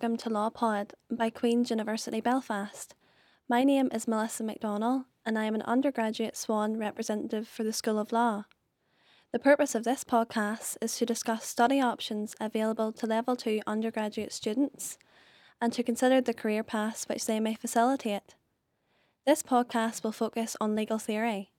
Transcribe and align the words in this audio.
Welcome 0.00 0.16
to 0.16 0.30
LawPod 0.30 0.92
by 1.10 1.28
Queen's 1.28 1.68
University 1.68 2.22
Belfast. 2.22 2.94
My 3.50 3.64
name 3.64 3.90
is 3.92 4.08
Melissa 4.08 4.42
McDonnell 4.42 5.04
and 5.26 5.38
I 5.38 5.44
am 5.44 5.54
an 5.54 5.60
undergraduate 5.60 6.38
SWAN 6.38 6.78
representative 6.78 7.46
for 7.46 7.64
the 7.64 7.72
School 7.74 7.98
of 7.98 8.10
Law. 8.10 8.44
The 9.30 9.38
purpose 9.38 9.74
of 9.74 9.84
this 9.84 10.02
podcast 10.02 10.78
is 10.80 10.96
to 10.96 11.04
discuss 11.04 11.44
study 11.44 11.82
options 11.82 12.34
available 12.40 12.92
to 12.92 13.04
Level 13.04 13.36
2 13.36 13.60
undergraduate 13.66 14.32
students 14.32 14.96
and 15.60 15.70
to 15.74 15.82
consider 15.82 16.22
the 16.22 16.32
career 16.32 16.64
paths 16.64 17.04
which 17.06 17.26
they 17.26 17.38
may 17.38 17.54
facilitate. 17.54 18.36
This 19.26 19.42
podcast 19.42 20.02
will 20.02 20.12
focus 20.12 20.56
on 20.62 20.74
legal 20.74 20.98
theory. 20.98 21.50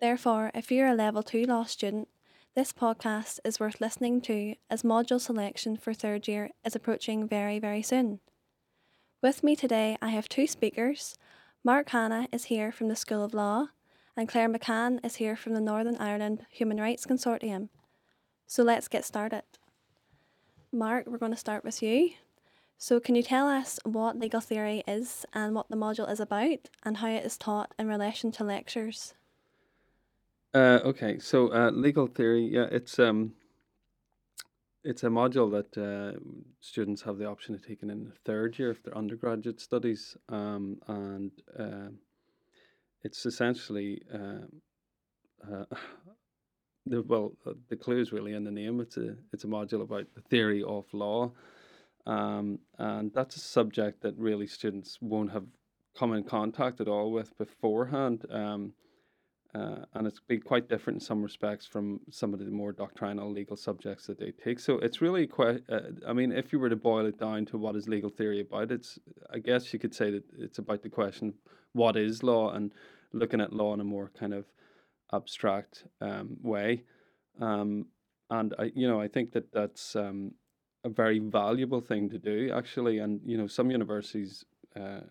Therefore, 0.00 0.50
if 0.52 0.72
you're 0.72 0.88
a 0.88 0.94
Level 0.94 1.22
2 1.22 1.44
law 1.44 1.62
student, 1.62 2.08
this 2.54 2.72
podcast 2.72 3.40
is 3.44 3.58
worth 3.58 3.80
listening 3.80 4.20
to 4.20 4.54
as 4.70 4.84
module 4.84 5.20
selection 5.20 5.76
for 5.76 5.92
third 5.92 6.28
year 6.28 6.50
is 6.64 6.76
approaching 6.76 7.26
very, 7.26 7.58
very 7.58 7.82
soon. 7.82 8.20
With 9.20 9.42
me 9.42 9.56
today, 9.56 9.98
I 10.00 10.10
have 10.10 10.28
two 10.28 10.46
speakers. 10.46 11.18
Mark 11.64 11.88
Hanna 11.90 12.28
is 12.30 12.44
here 12.44 12.70
from 12.70 12.86
the 12.86 12.94
School 12.94 13.24
of 13.24 13.34
Law, 13.34 13.68
and 14.16 14.28
Claire 14.28 14.48
McCann 14.48 15.04
is 15.04 15.16
here 15.16 15.34
from 15.34 15.54
the 15.54 15.60
Northern 15.60 15.96
Ireland 15.96 16.46
Human 16.48 16.80
Rights 16.80 17.06
Consortium. 17.06 17.70
So 18.46 18.62
let's 18.62 18.86
get 18.86 19.04
started. 19.04 19.42
Mark, 20.72 21.08
we're 21.08 21.18
going 21.18 21.32
to 21.32 21.38
start 21.38 21.64
with 21.64 21.82
you. 21.82 22.10
So, 22.78 23.00
can 23.00 23.14
you 23.14 23.22
tell 23.22 23.48
us 23.48 23.80
what 23.84 24.18
legal 24.18 24.40
theory 24.40 24.84
is 24.86 25.24
and 25.32 25.54
what 25.54 25.70
the 25.70 25.76
module 25.76 26.10
is 26.10 26.20
about 26.20 26.68
and 26.84 26.98
how 26.98 27.08
it 27.08 27.24
is 27.24 27.38
taught 27.38 27.72
in 27.78 27.88
relation 27.88 28.30
to 28.32 28.44
lectures? 28.44 29.14
Uh, 30.54 30.78
okay, 30.84 31.18
so 31.18 31.52
uh, 31.52 31.70
legal 31.72 32.06
theory, 32.06 32.48
yeah, 32.48 32.66
it's 32.70 33.00
um, 33.00 33.32
it's 34.84 35.02
a 35.02 35.08
module 35.08 35.50
that 35.50 35.76
uh, 35.76 36.16
students 36.60 37.02
have 37.02 37.18
the 37.18 37.26
option 37.26 37.56
of 37.56 37.66
taking 37.66 37.90
in 37.90 38.04
the 38.04 38.12
third 38.24 38.56
year 38.56 38.70
of 38.70 38.80
their 38.84 38.96
undergraduate 38.96 39.60
studies, 39.60 40.16
um, 40.28 40.76
and 40.86 41.32
uh, 41.58 41.88
it's 43.02 43.26
essentially 43.26 44.00
uh, 44.14 44.46
uh, 45.52 45.64
the 46.86 47.02
well, 47.02 47.32
uh, 47.44 47.54
the 47.68 47.76
clue 47.76 48.00
is 48.00 48.12
really 48.12 48.34
in 48.34 48.44
the 48.44 48.52
name. 48.52 48.80
It's 48.80 48.96
a 48.96 49.16
it's 49.32 49.42
a 49.42 49.48
module 49.48 49.82
about 49.82 50.06
the 50.14 50.20
theory 50.20 50.62
of 50.62 50.84
law, 50.92 51.32
um, 52.06 52.60
and 52.78 53.12
that's 53.12 53.34
a 53.34 53.40
subject 53.40 54.02
that 54.02 54.16
really 54.16 54.46
students 54.46 54.98
won't 55.00 55.32
have 55.32 55.46
come 55.98 56.12
in 56.12 56.22
contact 56.22 56.80
at 56.80 56.86
all 56.86 57.10
with 57.10 57.36
beforehand. 57.38 58.24
Um, 58.30 58.74
uh, 59.54 59.84
and 59.94 60.06
it's 60.06 60.18
been 60.18 60.40
quite 60.40 60.68
different 60.68 60.96
in 60.96 61.00
some 61.00 61.22
respects 61.22 61.64
from 61.64 62.00
some 62.10 62.32
of 62.32 62.40
the 62.40 62.46
more 62.46 62.72
doctrinal 62.72 63.30
legal 63.30 63.56
subjects 63.56 64.06
that 64.06 64.18
they 64.18 64.32
take. 64.32 64.58
So 64.58 64.78
it's 64.78 65.00
really 65.00 65.26
quite. 65.28 65.62
Uh, 65.68 65.80
I 66.08 66.12
mean, 66.12 66.32
if 66.32 66.52
you 66.52 66.58
were 66.58 66.68
to 66.68 66.76
boil 66.76 67.06
it 67.06 67.20
down 67.20 67.46
to 67.46 67.58
what 67.58 67.76
is 67.76 67.88
legal 67.88 68.10
theory 68.10 68.40
about, 68.40 68.72
it's 68.72 68.98
I 69.32 69.38
guess 69.38 69.72
you 69.72 69.78
could 69.78 69.94
say 69.94 70.10
that 70.10 70.24
it's 70.38 70.58
about 70.58 70.82
the 70.82 70.88
question 70.88 71.34
what 71.72 71.96
is 71.96 72.22
law 72.22 72.52
and 72.52 72.72
looking 73.12 73.40
at 73.40 73.52
law 73.52 73.74
in 73.74 73.80
a 73.80 73.84
more 73.84 74.10
kind 74.18 74.34
of 74.34 74.44
abstract 75.12 75.84
um, 76.00 76.36
way. 76.42 76.82
Um, 77.40 77.86
and 78.30 78.54
I, 78.58 78.72
you 78.74 78.88
know, 78.88 79.00
I 79.00 79.06
think 79.06 79.32
that 79.32 79.52
that's 79.52 79.94
um, 79.94 80.32
a 80.82 80.88
very 80.88 81.20
valuable 81.20 81.80
thing 81.80 82.10
to 82.10 82.18
do 82.18 82.50
actually. 82.52 82.98
And 82.98 83.20
you 83.24 83.38
know, 83.38 83.46
some 83.46 83.70
universities. 83.70 84.44
Uh, 84.74 85.02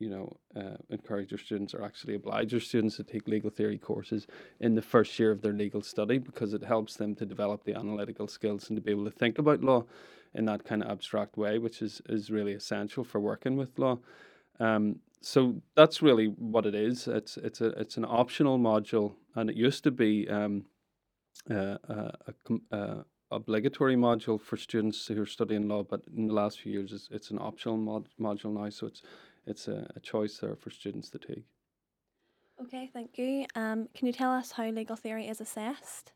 you 0.00 0.08
know, 0.08 0.36
uh, 0.56 0.76
encourage 0.88 1.30
your 1.30 1.38
students 1.38 1.74
or 1.74 1.84
actually 1.84 2.14
oblige 2.14 2.52
your 2.52 2.60
students 2.60 2.96
to 2.96 3.04
take 3.04 3.28
legal 3.28 3.50
theory 3.50 3.78
courses 3.78 4.26
in 4.58 4.74
the 4.74 4.82
first 4.82 5.18
year 5.18 5.30
of 5.30 5.42
their 5.42 5.52
legal 5.52 5.82
study 5.82 6.18
because 6.18 6.54
it 6.54 6.64
helps 6.64 6.96
them 6.96 7.14
to 7.14 7.26
develop 7.26 7.64
the 7.64 7.74
analytical 7.74 8.26
skills 8.26 8.68
and 8.68 8.76
to 8.76 8.80
be 8.80 8.90
able 8.90 9.04
to 9.04 9.10
think 9.10 9.38
about 9.38 9.62
law 9.62 9.84
in 10.34 10.46
that 10.46 10.64
kind 10.64 10.82
of 10.82 10.90
abstract 10.90 11.36
way, 11.36 11.58
which 11.58 11.82
is, 11.82 12.00
is 12.08 12.30
really 12.30 12.54
essential 12.54 13.04
for 13.04 13.20
working 13.20 13.56
with 13.56 13.78
law. 13.78 13.98
Um, 14.58 14.96
so 15.20 15.56
that's 15.76 16.00
really 16.00 16.26
what 16.26 16.64
it 16.64 16.74
is. 16.74 17.06
It's 17.06 17.36
it's 17.36 17.60
a 17.60 17.68
it's 17.78 17.98
an 17.98 18.06
optional 18.06 18.58
module, 18.58 19.12
and 19.34 19.50
it 19.50 19.56
used 19.56 19.84
to 19.84 19.90
be 19.90 20.26
um, 20.30 20.64
uh, 21.50 21.76
uh, 21.88 22.10
a, 22.26 22.76
a, 22.76 23.04
obligatory 23.30 23.96
module 23.96 24.40
for 24.40 24.56
students 24.56 25.06
who 25.06 25.20
are 25.22 25.26
studying 25.26 25.68
law, 25.68 25.82
but 25.82 26.02
in 26.16 26.26
the 26.26 26.34
last 26.34 26.60
few 26.60 26.72
years, 26.72 26.92
it's, 26.92 27.08
it's 27.10 27.30
an 27.30 27.38
optional 27.38 27.76
mod, 27.76 28.08
module 28.20 28.52
now. 28.52 28.68
So 28.70 28.88
it's 28.88 29.02
it's 29.46 29.68
a, 29.68 29.90
a 29.96 30.00
choice 30.00 30.38
there 30.38 30.56
for 30.56 30.70
students 30.70 31.10
to 31.10 31.18
take. 31.18 31.44
Okay, 32.62 32.90
thank 32.92 33.16
you. 33.16 33.46
Um, 33.54 33.88
can 33.94 34.06
you 34.06 34.12
tell 34.12 34.32
us 34.32 34.52
how 34.52 34.68
legal 34.68 34.96
theory 34.96 35.28
is 35.28 35.40
assessed? 35.40 36.12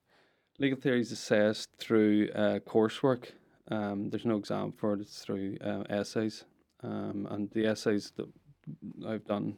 Legal 0.59 0.79
theory 0.79 1.01
is 1.01 1.11
assessed 1.11 1.71
through 1.79 2.29
uh, 2.35 2.59
coursework. 2.61 3.31
Um, 3.71 4.11
there's 4.11 4.27
no 4.27 4.37
exam 4.37 4.73
for 4.73 4.95
it. 4.95 5.01
It's 5.01 5.21
through 5.21 5.57
uh, 5.65 5.85
essays, 5.89 6.45
um, 6.83 7.27
and 7.31 7.51
the 7.53 7.67
essays 7.67 8.13
that 8.17 8.29
I've 9.09 9.25
done 9.25 9.57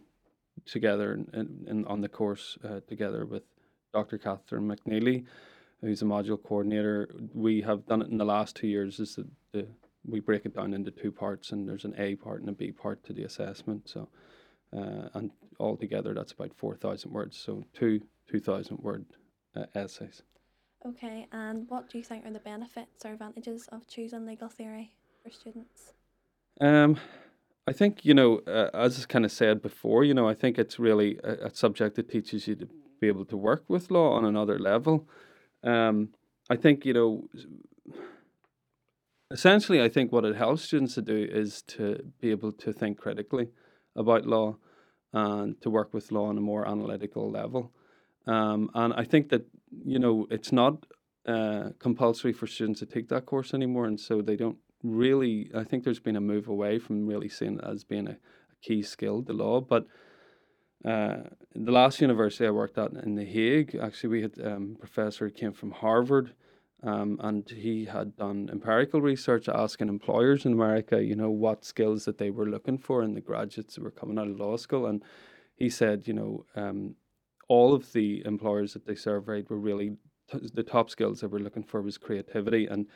together 0.65 1.13
in, 1.13 1.67
in, 1.69 1.85
on 1.87 2.01
the 2.01 2.09
course 2.09 2.57
uh, 2.65 2.81
together 2.89 3.27
with 3.27 3.43
Dr. 3.93 4.19
Catherine 4.19 4.69
McNeely, 4.69 5.25
who's 5.81 6.03
a 6.03 6.05
module 6.05 6.43
coordinator. 6.43 7.09
We 7.35 7.63
have 7.63 7.87
done 7.87 8.03
it 8.03 8.09
in 8.09 8.19
the 8.19 8.25
last 8.25 8.57
two 8.57 8.69
years. 8.69 9.01
Is 9.01 9.17
the, 9.17 9.27
the 9.53 9.67
we 10.09 10.21
break 10.21 10.47
it 10.47 10.55
down 10.55 10.73
into 10.73 10.91
two 10.91 11.13
parts, 11.13 11.51
and 11.53 11.69
there's 11.69 11.85
an 11.85 11.95
A 11.99 12.15
part 12.17 12.41
and 12.41 12.49
a 12.49 12.53
B 12.53 12.73
part 12.73 13.05
to 13.05 13.13
the 13.13 13.25
assessment. 13.25 13.89
So, 13.89 14.09
uh, 14.77 15.09
and 15.15 15.31
altogether, 15.59 16.15
that's 16.15 16.33
about 16.33 16.55
four 16.57 16.77
thousand 16.77 17.13
words. 17.13 17.37
So 17.37 17.65
two 17.75 18.03
two 18.29 18.41
thousand 18.41 18.79
word 18.79 19.05
uh, 19.57 19.67
essays. 19.75 20.23
Okay, 20.87 21.27
and 21.33 21.69
what 21.69 21.91
do 21.91 21.99
you 21.99 22.05
think 22.05 22.25
are 22.25 22.33
the 22.33 22.39
benefits 22.39 23.05
or 23.05 23.13
advantages 23.13 23.69
of 23.73 23.87
choosing 23.89 24.27
legal 24.27 24.49
theory 24.49 24.93
for 25.23 25.31
students? 25.31 25.95
Um, 26.61 26.99
I 27.67 27.73
think 27.73 28.05
you 28.05 28.15
know, 28.15 28.41
uh, 28.47 28.71
as 28.73 29.03
I 29.03 29.07
kind 29.07 29.25
of 29.25 29.33
said 29.33 29.63
before, 29.63 30.05
you 30.05 30.15
know, 30.15 30.29
I 30.29 30.35
think 30.35 30.59
it's 30.59 30.79
really 30.79 31.19
a, 31.25 31.47
a, 31.47 31.55
subject 31.55 31.97
that 31.97 32.09
teaches 32.09 32.47
you 32.47 32.55
to 32.57 32.69
be 33.01 33.09
able 33.09 33.25
to 33.27 33.37
work 33.37 33.65
with 33.69 33.91
law 33.91 34.13
on 34.13 34.25
another 34.25 34.59
level. 34.59 35.09
Um, 35.65 36.11
I 36.49 36.57
think 36.57 36.85
you 36.85 36.93
know 36.93 37.29
essentially, 39.31 39.83
I 39.83 39.89
think 39.89 40.13
what 40.13 40.25
it 40.25 40.37
helps 40.37 40.63
students 40.63 40.95
to 40.95 41.03
do 41.03 41.27
is 41.31 41.63
to 41.69 42.13
be 42.21 42.31
able 42.31 42.53
to 42.53 42.73
think 42.73 42.99
critically 42.99 43.49
about 43.95 44.27
law 44.27 44.57
and 45.13 45.61
to 45.63 45.71
work 45.71 45.95
with 45.95 46.13
law 46.13 46.27
on 46.27 46.39
a 46.39 46.43
more 46.43 46.69
analytical 46.69 47.31
level. 47.31 47.73
Um, 48.27 48.71
and 48.75 48.93
I 48.95 49.05
think 49.05 49.31
that 49.31 49.47
you 49.85 49.99
know 49.99 50.27
it's 50.31 50.53
not 50.53 50.87
uh, 51.27 51.71
compulsory 51.79 52.33
for 52.33 52.47
students 52.47 52.81
to 52.81 52.87
take 52.87 53.09
that 53.09 53.27
course 53.27 53.55
anymore, 53.55 53.87
and 53.87 53.99
so 53.99 54.21
they 54.21 54.37
don't 54.37 54.59
really. 54.83 55.51
I 55.55 55.65
think 55.65 55.85
there's 55.85 56.01
been 56.01 56.17
a 56.17 56.21
move 56.21 56.49
away 56.49 56.79
from 56.79 57.07
really 57.07 57.29
seeing 57.29 57.59
it 57.59 57.65
as 57.65 57.85
being 57.85 58.09
a, 58.09 58.13
a 58.13 58.57
key 58.63 58.83
skill, 58.83 59.23
the 59.23 59.33
law. 59.33 59.61
But 59.61 59.87
uh, 60.85 61.17
the 61.55 61.73
last 61.73 62.01
university 62.01 62.47
I 62.47 62.51
worked 62.51 62.79
at 62.79 62.93
in 62.93 63.15
The 63.15 63.25
Hague, 63.25 63.77
actually, 63.81 64.11
we 64.11 64.23
had 64.23 64.35
um, 64.45 64.77
a 64.77 64.81
professor 64.81 65.27
who 65.27 65.33
came 65.33 65.53
from 65.53 65.71
Harvard 65.71 66.35
um, 66.83 67.19
and 67.23 67.49
he 67.49 67.87
had 67.87 68.17
done 68.17 68.49
empirical 68.53 69.01
research 69.01 69.49
asking 69.49 69.89
employers 69.89 70.45
in 70.45 70.53
America, 70.53 71.03
you 71.03 71.17
know, 71.17 71.31
what 71.31 71.65
skills 71.65 72.05
that 72.05 72.19
they 72.19 72.31
were 72.31 72.47
looking 72.47 72.79
for 72.79 73.03
in 73.03 73.15
the 73.15 73.21
graduates 73.21 73.77
who 73.77 73.83
were 73.83 73.91
coming 73.91 74.19
out 74.19 74.29
of 74.29 74.39
law 74.39 74.57
school. 74.57 74.87
And 74.87 75.03
he 75.57 75.71
said, 75.71 76.07
you 76.07 76.13
know, 76.13 76.45
um, 76.55 76.95
all 77.49 77.75
of 77.75 77.93
the 77.93 78.23
employers 78.27 78.75
that 78.75 78.87
they 78.87 78.95
surveyed 78.95 79.49
were 79.49 79.59
really 79.59 79.97
t- 80.31 80.51
the 80.53 80.63
top 80.63 80.91
skills 80.91 81.21
they 81.21 81.27
were 81.27 81.41
looking 81.41 81.63
for 81.63 81.81
was 81.81 81.97
creativity 81.97 82.67
and 82.67 82.87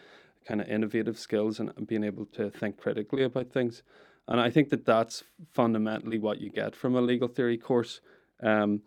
kind 0.46 0.60
of 0.60 0.68
innovative 0.68 1.18
skills 1.18 1.58
and 1.58 1.86
being 1.86 2.04
able 2.04 2.26
to 2.26 2.50
think 2.50 2.76
critically 2.76 3.22
about 3.24 3.50
things. 3.50 3.82
And 4.28 4.40
I 4.40 4.50
think 4.50 4.68
that 4.70 4.84
that's 4.84 5.24
fundamentally 5.50 6.18
what 6.18 6.40
you 6.40 6.50
get 6.50 6.76
from 6.76 6.94
a 6.94 7.00
legal 7.00 7.28
theory 7.28 7.56
course, 7.56 8.00
um, 8.42 8.82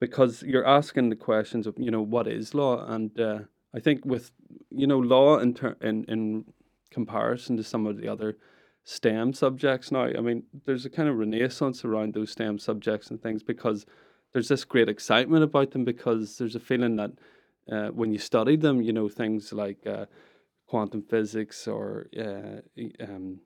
because 0.00 0.42
you're 0.42 0.66
asking 0.66 1.10
the 1.10 1.16
questions 1.16 1.66
of, 1.66 1.74
you 1.78 1.90
know, 1.90 2.02
what 2.02 2.26
is 2.26 2.54
law 2.54 2.84
and 2.86 3.18
uh, 3.20 3.40
I 3.74 3.80
think 3.80 4.04
with 4.04 4.30
you 4.70 4.86
know 4.86 4.98
law 4.98 5.38
in 5.38 5.54
ter- 5.54 5.76
in 5.80 6.04
in 6.04 6.44
comparison 6.90 7.56
to 7.56 7.62
some 7.62 7.86
of 7.86 7.96
the 7.96 8.08
other 8.08 8.36
STEM 8.84 9.34
subjects 9.34 9.92
now, 9.92 10.04
I 10.04 10.20
mean, 10.22 10.44
there's 10.64 10.86
a 10.86 10.90
kind 10.90 11.10
of 11.10 11.18
renaissance 11.18 11.84
around 11.84 12.14
those 12.14 12.30
STEM 12.30 12.58
subjects 12.58 13.10
and 13.10 13.20
things 13.22 13.42
because 13.42 13.84
there's 14.32 14.48
this 14.48 14.64
great 14.64 14.88
excitement 14.88 15.44
about 15.44 15.72
them 15.72 15.84
because 15.84 16.38
there's 16.38 16.56
a 16.56 16.60
feeling 16.60 16.96
that 16.96 17.10
uh, 17.70 17.88
when 17.88 18.12
you 18.12 18.18
study 18.18 18.56
them, 18.56 18.80
you 18.80 18.94
know, 18.94 19.06
things 19.06 19.52
like 19.52 19.86
uh, 19.86 20.06
quantum 20.66 21.02
physics 21.02 21.68
or 21.68 22.06
uh, 22.18 22.62
um, 23.04 23.40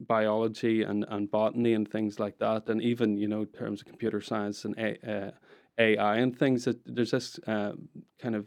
biology 0.00 0.82
and, 0.82 1.04
and 1.08 1.30
botany 1.30 1.74
and 1.74 1.88
things 1.88 2.18
like 2.18 2.38
that, 2.38 2.68
and 2.68 2.82
even 2.82 3.16
you 3.16 3.28
know 3.28 3.44
terms 3.44 3.82
of 3.82 3.86
computer 3.86 4.20
science 4.20 4.64
and 4.64 4.76
A, 4.78 4.98
uh, 5.08 5.30
AI 5.78 6.16
and 6.16 6.36
things. 6.36 6.64
That 6.64 6.80
there's 6.84 7.12
this 7.12 7.38
uh, 7.46 7.72
kind 8.20 8.34
of 8.34 8.46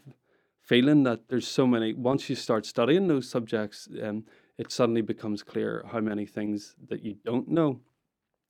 feeling 0.68 1.04
that 1.04 1.30
there's 1.30 1.48
so 1.48 1.66
many. 1.66 1.94
Once 1.94 2.30
you 2.30 2.36
start 2.36 2.66
studying 2.66 3.08
those 3.08 3.30
subjects, 3.30 3.88
um, 4.04 4.25
it 4.58 4.72
suddenly 4.72 5.02
becomes 5.02 5.42
clear 5.42 5.86
how 5.92 6.02
many 6.02 6.25
things 6.25 6.75
that 6.90 7.04
you 7.04 7.16
don't 7.25 7.48
know, 7.48 7.80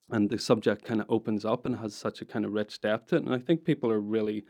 and 0.09 0.29
the 0.29 0.39
subject 0.39 0.83
kind 0.83 0.99
of 0.99 1.07
opens 1.09 1.45
up 1.45 1.65
and 1.65 1.77
has 1.77 1.93
such 1.93 2.21
a 2.21 2.25
kind 2.25 2.43
of 2.43 2.51
rich 2.51 2.81
depth 2.81 3.09
to 3.09 3.17
it. 3.17 3.23
And 3.23 3.35
I 3.35 3.39
think 3.39 3.63
people 3.63 3.91
are 3.91 3.99
really 3.99 4.45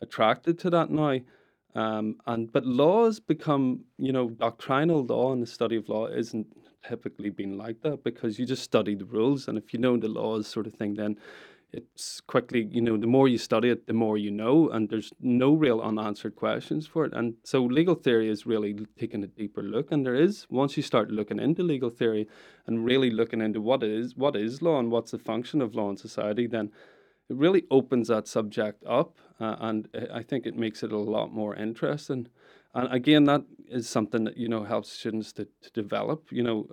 attracted 0.00 0.58
to 0.60 0.70
that 0.70 0.90
now. 0.90 1.18
Um, 1.74 2.16
and 2.26 2.52
but 2.52 2.64
law 2.64 3.04
has 3.06 3.20
become, 3.20 3.84
you 3.96 4.12
know, 4.12 4.30
doctrinal 4.30 5.04
law 5.04 5.32
and 5.32 5.42
the 5.42 5.46
study 5.46 5.76
of 5.76 5.88
law 5.88 6.06
isn't 6.06 6.46
typically 6.88 7.30
been 7.30 7.56
like 7.58 7.82
that 7.82 8.02
because 8.02 8.38
you 8.38 8.46
just 8.46 8.62
study 8.62 8.94
the 8.94 9.04
rules, 9.04 9.48
and 9.48 9.58
if 9.58 9.72
you 9.72 9.78
know 9.80 9.96
the 9.96 10.08
laws, 10.08 10.46
sort 10.46 10.66
of 10.66 10.74
thing, 10.74 10.94
then 10.94 11.16
it's 11.72 12.20
quickly, 12.20 12.68
you 12.70 12.80
know, 12.80 12.96
the 12.96 13.06
more 13.06 13.28
you 13.28 13.38
study 13.38 13.70
it, 13.70 13.86
the 13.86 13.92
more 13.92 14.18
you 14.18 14.30
know, 14.30 14.70
and 14.70 14.88
there's 14.88 15.12
no 15.20 15.52
real 15.52 15.80
unanswered 15.80 16.36
questions 16.36 16.86
for 16.86 17.04
it. 17.04 17.12
And 17.12 17.34
so 17.44 17.62
legal 17.62 17.94
theory 17.94 18.28
is 18.28 18.46
really 18.46 18.86
taking 18.98 19.22
a 19.22 19.28
deeper 19.28 19.62
look, 19.62 19.92
and 19.92 20.04
there 20.04 20.14
is 20.14 20.46
once 20.50 20.76
you 20.76 20.82
start 20.82 21.10
looking 21.10 21.38
into 21.38 21.62
legal 21.62 21.90
theory 21.90 22.28
and 22.66 22.84
really 22.84 23.10
looking 23.10 23.40
into 23.40 23.60
what 23.60 23.82
is 23.82 24.16
what 24.16 24.36
is 24.36 24.62
law 24.62 24.78
and 24.78 24.90
what's 24.90 25.12
the 25.12 25.18
function 25.18 25.62
of 25.62 25.74
law 25.74 25.90
in 25.90 25.96
society, 25.96 26.46
then 26.46 26.70
it 27.28 27.36
really 27.36 27.64
opens 27.70 28.08
that 28.08 28.26
subject 28.26 28.82
up, 28.86 29.18
uh, 29.38 29.56
and 29.60 29.88
I 30.12 30.22
think 30.22 30.46
it 30.46 30.56
makes 30.56 30.82
it 30.82 30.92
a 30.92 30.98
lot 30.98 31.32
more 31.32 31.54
interesting. 31.54 32.28
And 32.74 32.92
again, 32.92 33.24
that 33.24 33.42
is 33.68 33.88
something 33.88 34.24
that 34.24 34.36
you 34.36 34.48
know 34.48 34.64
helps 34.64 34.92
students 34.92 35.32
to, 35.34 35.46
to 35.62 35.70
develop, 35.72 36.28
you 36.30 36.42
know, 36.42 36.66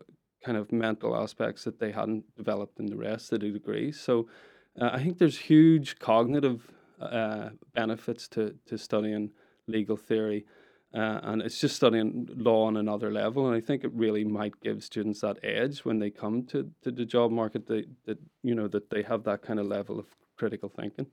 kind 0.43 0.57
of 0.57 0.71
mental 0.71 1.15
aspects 1.15 1.63
that 1.65 1.79
they 1.79 1.91
hadn't 1.91 2.23
developed 2.35 2.79
in 2.79 2.87
the 2.87 2.95
rest 2.95 3.33
of 3.33 3.41
the 3.41 3.51
degree. 3.51 3.91
So 3.91 4.27
uh, 4.79 4.89
I 4.93 5.01
think 5.01 5.17
there's 5.17 5.37
huge 5.37 5.99
cognitive 5.99 6.71
uh, 7.01 7.49
benefits 7.73 8.27
to 8.29 8.55
to 8.65 8.77
studying 8.77 9.31
legal 9.67 9.97
theory. 9.97 10.45
Uh, 10.93 11.19
and 11.23 11.41
it's 11.41 11.59
just 11.59 11.75
studying 11.75 12.29
law 12.37 12.65
on 12.65 12.77
another 12.77 13.11
level, 13.11 13.45
and 13.45 13.55
I 13.55 13.59
think 13.59 13.83
it 13.83 13.91
really 13.93 14.23
might 14.23 14.59
give 14.61 14.81
students 14.83 15.19
that 15.19 15.37
edge 15.43 15.79
when 15.79 15.99
they 15.99 16.09
come 16.09 16.43
to, 16.45 16.71
to 16.81 16.91
the 16.91 17.03
job 17.03 17.29
market. 17.29 17.67
That, 17.67 17.85
that 18.05 18.17
you 18.41 18.55
know 18.55 18.69
that 18.69 18.89
they 18.89 19.03
have 19.03 19.23
that 19.25 19.41
kind 19.41 19.59
of 19.59 19.67
level 19.67 19.99
of 19.99 20.05
critical 20.37 20.69
thinking. 20.69 21.07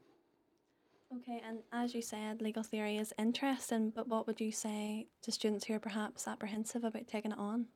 Okay, 1.17 1.43
and 1.47 1.59
as 1.73 1.95
you 1.95 2.03
said, 2.03 2.41
legal 2.41 2.63
theory 2.63 2.97
is 2.99 3.13
interesting, 3.19 3.91
but 3.91 4.09
what 4.09 4.27
would 4.27 4.41
you 4.41 4.53
say 4.53 5.07
to 5.23 5.33
students 5.33 5.65
who 5.65 5.75
are 5.75 5.81
perhaps 5.81 6.27
apprehensive 6.27 6.85
about 6.85 7.07
taking 7.09 7.33
it 7.33 7.39
on? 7.39 7.67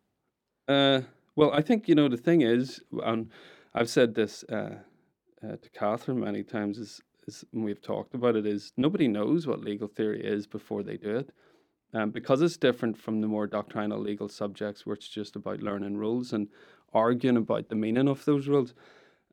Uh, 0.66 1.02
well, 1.34 1.52
I 1.52 1.62
think 1.62 1.88
you 1.88 1.94
know 1.94 2.08
the 2.08 2.16
thing 2.16 2.42
is, 2.42 2.80
and 3.04 3.30
I've 3.74 3.90
said 3.90 4.14
this 4.14 4.44
uh, 4.44 4.78
uh, 5.42 5.56
to 5.56 5.70
Catherine 5.70 6.20
many 6.20 6.42
times, 6.42 6.78
is, 6.78 7.00
is 7.26 7.44
we've 7.52 7.82
talked 7.82 8.14
about 8.14 8.36
it, 8.36 8.46
is 8.46 8.72
nobody 8.76 9.08
knows 9.08 9.46
what 9.46 9.60
legal 9.60 9.88
theory 9.88 10.24
is 10.24 10.46
before 10.46 10.82
they 10.82 10.96
do 10.96 11.16
it. 11.16 11.30
Um, 11.94 12.10
because 12.10 12.42
it's 12.42 12.58
different 12.58 12.98
from 12.98 13.22
the 13.22 13.26
more 13.26 13.46
doctrinal 13.46 13.98
legal 13.98 14.28
subjects, 14.28 14.84
where 14.84 14.94
it's 14.94 15.08
just 15.08 15.36
about 15.36 15.62
learning 15.62 15.96
rules 15.96 16.34
and 16.34 16.48
arguing 16.92 17.38
about 17.38 17.68
the 17.68 17.74
meaning 17.74 18.08
of 18.08 18.24
those 18.26 18.46
rules. 18.46 18.74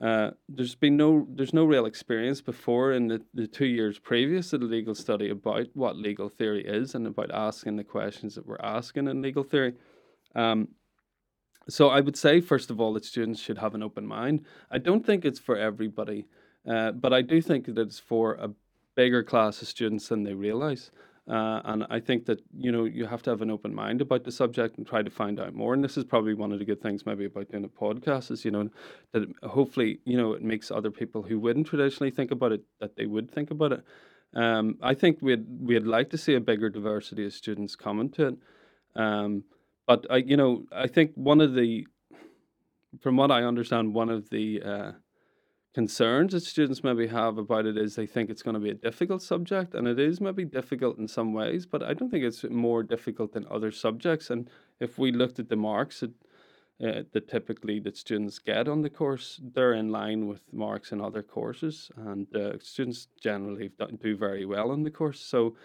Uh, 0.01 0.31
there's 0.49 0.75
been 0.75 0.97
no 0.97 1.25
there's 1.29 1.53
no 1.53 1.63
real 1.63 1.85
experience 1.85 2.41
before 2.41 2.91
in 2.91 3.07
the, 3.07 3.21
the 3.33 3.47
two 3.47 3.65
years 3.65 3.97
previous 3.97 4.49
to 4.49 4.57
the 4.57 4.65
legal 4.65 4.93
study 4.93 5.29
about 5.29 5.67
what 5.73 5.95
legal 5.95 6.27
theory 6.27 6.65
is 6.65 6.95
and 6.95 7.07
about 7.07 7.31
asking 7.31 7.77
the 7.77 7.83
questions 7.83 8.35
that 8.35 8.45
we're 8.45 8.57
asking 8.61 9.07
in 9.07 9.21
legal 9.21 9.43
theory. 9.43 9.73
Um, 10.35 10.67
so 11.67 11.89
I 11.89 11.99
would 12.01 12.15
say 12.15 12.41
first 12.41 12.69
of 12.69 12.79
all 12.79 12.93
that 12.93 13.05
students 13.05 13.39
should 13.39 13.57
have 13.57 13.75
an 13.75 13.83
open 13.83 14.05
mind. 14.05 14.45
I 14.71 14.77
don't 14.77 15.05
think 15.05 15.25
it's 15.25 15.39
for 15.39 15.57
everybody, 15.57 16.27
uh, 16.67 16.91
but 16.91 17.13
I 17.13 17.21
do 17.21 17.41
think 17.41 17.65
that 17.65 17.77
it's 17.77 17.99
for 17.99 18.33
a 18.35 18.51
bigger 18.95 19.23
class 19.23 19.61
of 19.61 19.67
students 19.67 20.07
than 20.07 20.23
they 20.23 20.33
realize. 20.33 20.91
Uh, 21.27 21.59
and 21.65 21.87
I 21.89 21.99
think 21.99 22.27
that 22.27 22.39
you 22.55 22.71
know 22.71 22.85
you 22.85 23.07
have 23.07 23.23
to 23.23 23.31
have 23.31 23.41
an 23.41 23.49
open 23.49 23.73
mind 23.73 23.99
about 23.99 24.23
the 24.23 24.31
subject 24.31 24.77
and 24.77 24.85
try 24.85 25.01
to 25.01 25.09
find 25.09 25.39
out 25.39 25.55
more. 25.55 25.73
And 25.73 25.83
this 25.83 25.97
is 25.97 26.03
probably 26.03 26.35
one 26.35 26.51
of 26.51 26.59
the 26.59 26.65
good 26.65 26.81
things 26.81 27.05
maybe 27.05 27.25
about 27.25 27.49
doing 27.49 27.63
a 27.63 27.67
podcast 27.67 28.29
is 28.29 28.45
you 28.45 28.51
know 28.51 28.69
that 29.11 29.27
hopefully 29.41 29.99
you 30.05 30.17
know 30.17 30.33
it 30.33 30.43
makes 30.43 30.69
other 30.69 30.91
people 30.91 31.23
who 31.23 31.39
wouldn't 31.39 31.65
traditionally 31.65 32.11
think 32.11 32.29
about 32.29 32.51
it 32.51 32.63
that 32.79 32.95
they 32.95 33.07
would 33.07 33.31
think 33.31 33.49
about 33.49 33.71
it. 33.71 33.83
Um, 34.35 34.77
I 34.83 34.93
think 34.93 35.17
we'd 35.21 35.45
we'd 35.61 35.87
like 35.87 36.11
to 36.11 36.17
see 36.17 36.35
a 36.35 36.39
bigger 36.39 36.69
diversity 36.69 37.25
of 37.25 37.33
students 37.33 37.75
coming 37.75 38.11
to 38.11 38.27
it. 38.27 38.37
Um, 38.95 39.45
but 39.87 40.05
I 40.09 40.17
you 40.17 40.37
know 40.37 40.65
I 40.71 40.87
think 40.87 41.11
one 41.15 41.41
of 41.41 41.53
the 41.53 41.87
from 43.01 43.17
what 43.17 43.31
I 43.31 43.43
understand 43.43 43.93
one 43.93 44.09
of 44.09 44.29
the 44.29 44.61
uh, 44.61 44.91
concerns 45.73 46.31
that 46.31 46.41
students 46.43 46.85
maybe 46.85 47.07
have 47.07 47.37
about 47.37 47.65
it 47.65 47.77
is 47.77 47.95
they 47.95 48.05
think 48.05 48.29
it's 48.29 48.41
going 48.41 48.53
to 48.53 48.61
be 48.61 48.69
a 48.69 48.73
difficult 48.73 49.21
subject, 49.21 49.75
and 49.75 49.87
it 49.87 49.99
is 49.99 50.21
maybe 50.21 50.45
difficult 50.45 50.97
in 50.97 51.07
some 51.07 51.33
ways, 51.33 51.65
but 51.65 51.83
I 51.83 51.93
don't 51.93 52.09
think 52.09 52.23
it's 52.23 52.45
more 52.45 52.81
difficult 52.81 53.33
than 53.33 53.45
other 53.51 53.71
subjects. 53.71 54.29
And 54.29 54.49
if 54.79 54.97
we 54.97 55.11
looked 55.11 55.37
at 55.37 55.49
the 55.49 55.57
marks 55.57 55.99
that, 55.99 56.11
uh, 56.81 57.03
that 57.11 57.27
typically 57.27 57.81
that 57.81 57.97
students 57.97 58.39
get 58.39 58.69
on 58.69 58.83
the 58.83 58.89
course, 58.89 59.41
they're 59.53 59.73
in 59.73 59.89
line 59.91 60.27
with 60.27 60.41
marks 60.53 60.93
in 60.93 61.01
other 61.01 61.21
courses, 61.21 61.91
and 61.97 62.33
uh, 62.33 62.57
students 62.59 63.09
generally 63.21 63.69
do 64.01 64.15
very 64.15 64.45
well 64.45 64.71
on 64.71 64.83
the 64.83 64.91
course. 64.91 65.19
So. 65.19 65.55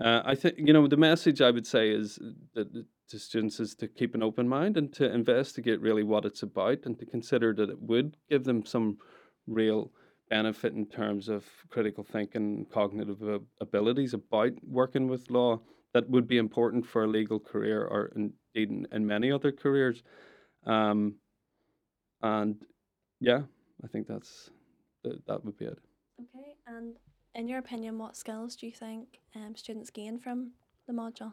Uh, 0.00 0.22
I 0.24 0.36
think 0.36 0.54
you 0.58 0.72
know 0.72 0.86
the 0.86 0.96
message 0.96 1.40
I 1.40 1.50
would 1.50 1.66
say 1.66 1.90
is 1.90 2.20
that 2.54 2.68
to 3.08 3.18
students 3.18 3.60
is 3.60 3.74
to 3.74 3.88
keep 3.88 4.14
an 4.14 4.22
open 4.22 4.48
mind 4.48 4.76
and 4.76 4.92
to 4.94 5.12
investigate 5.12 5.80
really 5.80 6.02
what 6.02 6.24
it's 6.24 6.42
about 6.42 6.78
and 6.84 6.98
to 6.98 7.06
consider 7.06 7.54
that 7.54 7.70
it 7.70 7.80
would 7.80 8.16
give 8.28 8.44
them 8.44 8.64
some 8.64 8.98
real 9.46 9.90
benefit 10.28 10.74
in 10.74 10.86
terms 10.86 11.28
of 11.28 11.44
critical 11.70 12.04
thinking, 12.04 12.66
cognitive 12.72 13.22
abilities 13.60 14.14
about 14.14 14.52
working 14.62 15.08
with 15.08 15.30
law 15.30 15.58
that 15.94 16.08
would 16.10 16.28
be 16.28 16.36
important 16.36 16.86
for 16.86 17.04
a 17.04 17.08
legal 17.08 17.40
career 17.40 17.84
or 17.84 18.12
indeed 18.14 18.34
in, 18.54 18.86
in 18.92 19.06
many 19.06 19.32
other 19.32 19.52
careers. 19.52 20.02
Um, 20.66 21.14
and 22.22 22.56
yeah, 23.20 23.42
I 23.82 23.86
think 23.86 24.06
that's 24.06 24.50
that 25.26 25.44
would 25.44 25.56
be 25.56 25.64
it. 25.64 25.78
Okay, 26.20 26.56
and 26.66 26.96
in 27.34 27.48
your 27.48 27.60
opinion, 27.60 27.98
what 27.98 28.16
skills 28.16 28.56
do 28.56 28.66
you 28.66 28.72
think 28.72 29.20
um, 29.34 29.54
students 29.54 29.90
gain 29.90 30.18
from 30.18 30.52
the 30.86 30.92
module? 30.92 31.32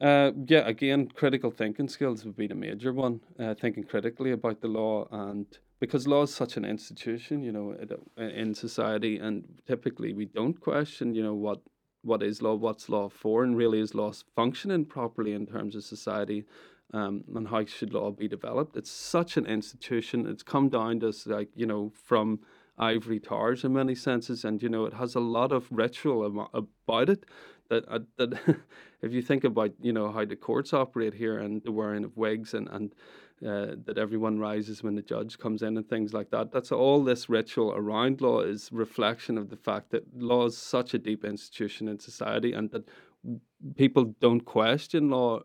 Uh, 0.00 0.32
yeah, 0.46 0.66
again, 0.66 1.08
critical 1.08 1.50
thinking 1.50 1.88
skills 1.88 2.24
would 2.24 2.36
be 2.36 2.46
the 2.46 2.54
major 2.54 2.92
one. 2.92 3.20
Uh, 3.38 3.54
thinking 3.54 3.84
critically 3.84 4.32
about 4.32 4.60
the 4.60 4.68
law 4.68 5.06
and 5.10 5.46
because 5.80 6.06
law 6.06 6.22
is 6.22 6.34
such 6.34 6.56
an 6.56 6.64
institution, 6.64 7.42
you 7.42 7.52
know, 7.52 7.76
in 8.16 8.54
society, 8.54 9.18
and 9.18 9.44
typically 9.66 10.12
we 10.12 10.24
don't 10.24 10.60
question, 10.60 11.14
you 11.14 11.22
know, 11.22 11.34
what 11.34 11.60
what 12.02 12.22
is 12.22 12.42
law, 12.42 12.54
what's 12.54 12.88
law 12.88 13.08
for, 13.08 13.44
and 13.44 13.56
really 13.56 13.80
is 13.80 13.94
law 13.94 14.12
functioning 14.36 14.84
properly 14.84 15.32
in 15.32 15.46
terms 15.46 15.74
of 15.74 15.84
society, 15.84 16.44
um, 16.92 17.24
and 17.34 17.48
how 17.48 17.64
should 17.64 17.92
law 17.92 18.10
be 18.10 18.28
developed. 18.28 18.76
It's 18.76 18.90
such 18.90 19.36
an 19.36 19.46
institution. 19.46 20.26
It's 20.26 20.42
come 20.42 20.68
down 20.68 21.00
to 21.00 21.08
us, 21.08 21.26
like 21.26 21.48
you 21.54 21.66
know, 21.66 21.92
from 21.94 22.40
ivory 22.78 23.20
towers 23.20 23.64
in 23.64 23.72
many 23.72 23.94
senses, 23.94 24.44
and 24.44 24.62
you 24.62 24.68
know, 24.68 24.84
it 24.84 24.94
has 24.94 25.14
a 25.14 25.20
lot 25.20 25.52
of 25.52 25.66
ritual 25.70 26.48
about 26.52 27.08
it. 27.08 27.24
That 27.70 27.88
uh, 27.88 28.00
that 28.18 28.34
if 29.02 29.12
you 29.12 29.22
think 29.22 29.44
about 29.44 29.72
you 29.80 29.92
know 29.92 30.10
how 30.10 30.24
the 30.24 30.36
courts 30.36 30.72
operate 30.72 31.14
here 31.14 31.38
and 31.38 31.62
the 31.62 31.72
wearing 31.72 32.04
of 32.04 32.16
wigs 32.16 32.54
and 32.54 32.68
and 32.68 32.94
uh, 33.46 33.74
that 33.84 33.98
everyone 33.98 34.38
rises 34.38 34.82
when 34.82 34.94
the 34.94 35.02
judge 35.02 35.38
comes 35.38 35.62
in 35.62 35.76
and 35.76 35.88
things 35.88 36.14
like 36.14 36.30
that. 36.30 36.50
That's 36.52 36.72
all 36.72 37.02
this 37.02 37.28
ritual 37.28 37.74
around 37.74 38.20
law 38.20 38.40
is 38.40 38.70
reflection 38.72 39.36
of 39.36 39.50
the 39.50 39.56
fact 39.56 39.90
that 39.90 40.04
law 40.16 40.46
is 40.46 40.56
such 40.56 40.94
a 40.94 40.98
deep 40.98 41.24
institution 41.24 41.88
in 41.88 41.98
society 41.98 42.52
and 42.52 42.70
that 42.70 42.88
people 43.76 44.14
don't 44.20 44.44
question 44.44 45.10
law 45.10 45.40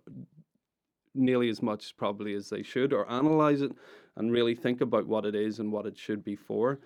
nearly 1.15 1.49
as 1.49 1.61
much 1.61 1.97
probably 1.97 2.35
as 2.35 2.49
they 2.49 2.63
should 2.63 2.93
or 2.93 3.09
analyze 3.09 3.61
it 3.61 3.71
and 4.15 4.31
really 4.31 4.55
think 4.55 4.81
about 4.81 5.07
what 5.07 5.25
it 5.25 5.35
is 5.35 5.59
and 5.59 5.71
what 5.71 5.85
it 5.85 5.97
should 5.97 6.23
be 6.23 6.35
for. 6.35 6.79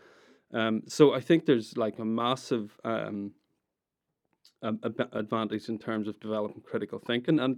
Um, 0.53 0.83
so 0.87 1.13
I 1.13 1.19
think 1.19 1.45
there's 1.45 1.77
like 1.77 1.99
a 1.99 2.05
massive 2.05 2.79
um, 2.83 3.31
advantage 4.61 5.67
in 5.67 5.79
terms 5.79 6.07
of 6.07 6.19
developing 6.19 6.61
critical 6.61 6.99
thinking 6.99 7.39
and 7.39 7.57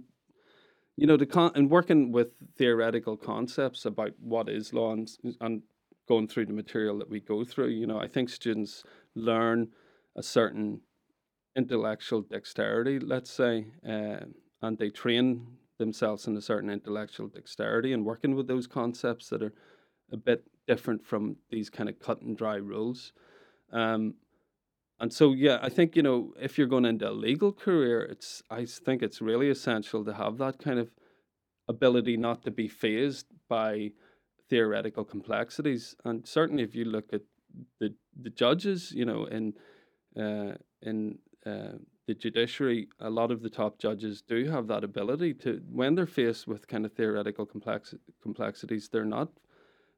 you 0.96 1.06
know 1.06 1.16
the 1.16 1.26
con 1.26 1.52
and 1.54 1.70
working 1.70 2.10
with 2.10 2.32
theoretical 2.56 3.16
concepts 3.16 3.84
about 3.84 4.12
what 4.18 4.48
is 4.48 4.72
law 4.72 4.92
and, 4.92 5.08
and 5.40 5.62
going 6.08 6.26
through 6.26 6.46
the 6.46 6.52
material 6.52 6.98
that 6.98 7.08
we 7.08 7.20
go 7.20 7.44
through 7.44 7.68
you 7.68 7.86
know 7.86 8.00
i 8.00 8.08
think 8.08 8.28
students 8.28 8.82
learn 9.14 9.68
a 10.16 10.22
certain 10.22 10.80
intellectual 11.56 12.22
dexterity 12.22 12.98
let's 12.98 13.30
say 13.30 13.66
uh, 13.88 14.24
and 14.62 14.78
they 14.78 14.90
train 14.90 15.46
themselves 15.78 16.26
in 16.26 16.36
a 16.36 16.42
certain 16.42 16.70
intellectual 16.70 17.28
dexterity 17.28 17.92
and 17.92 18.04
working 18.04 18.34
with 18.34 18.48
those 18.48 18.66
concepts 18.66 19.28
that 19.28 19.42
are 19.42 19.52
a 20.12 20.16
bit 20.16 20.44
different 20.66 21.04
from 21.04 21.36
these 21.50 21.70
kind 21.70 21.88
of 21.88 21.98
cut 22.00 22.20
and 22.22 22.36
dry 22.36 22.56
rules 22.56 23.12
um, 23.72 24.14
and 24.98 25.12
so, 25.12 25.32
yeah, 25.32 25.58
I 25.60 25.68
think 25.68 25.94
you 25.94 26.02
know 26.02 26.32
if 26.40 26.56
you're 26.56 26.66
going 26.66 26.86
into 26.86 27.08
a 27.08 27.12
legal 27.12 27.52
career, 27.52 28.02
it's 28.02 28.42
I 28.50 28.64
think 28.64 29.02
it's 29.02 29.20
really 29.20 29.50
essential 29.50 30.04
to 30.04 30.14
have 30.14 30.38
that 30.38 30.58
kind 30.58 30.78
of 30.78 30.90
ability 31.68 32.16
not 32.16 32.44
to 32.44 32.50
be 32.50 32.68
phased 32.68 33.26
by 33.48 33.92
theoretical 34.48 35.04
complexities. 35.04 35.96
And 36.04 36.26
certainly, 36.26 36.62
if 36.62 36.74
you 36.74 36.86
look 36.86 37.12
at 37.12 37.22
the 37.78 37.94
the 38.18 38.30
judges, 38.30 38.92
you 38.92 39.04
know, 39.04 39.26
in 39.26 39.52
uh, 40.18 40.54
in 40.80 41.18
uh, 41.44 41.76
the 42.06 42.14
judiciary, 42.14 42.88
a 43.00 43.10
lot 43.10 43.30
of 43.30 43.42
the 43.42 43.50
top 43.50 43.78
judges 43.78 44.22
do 44.22 44.46
have 44.46 44.66
that 44.68 44.82
ability 44.82 45.34
to, 45.34 45.60
when 45.70 45.94
they're 45.94 46.06
faced 46.06 46.46
with 46.46 46.68
kind 46.68 46.86
of 46.86 46.92
theoretical 46.92 47.44
complex 47.44 47.94
complexities, 48.22 48.88
they're 48.88 49.04
not 49.04 49.28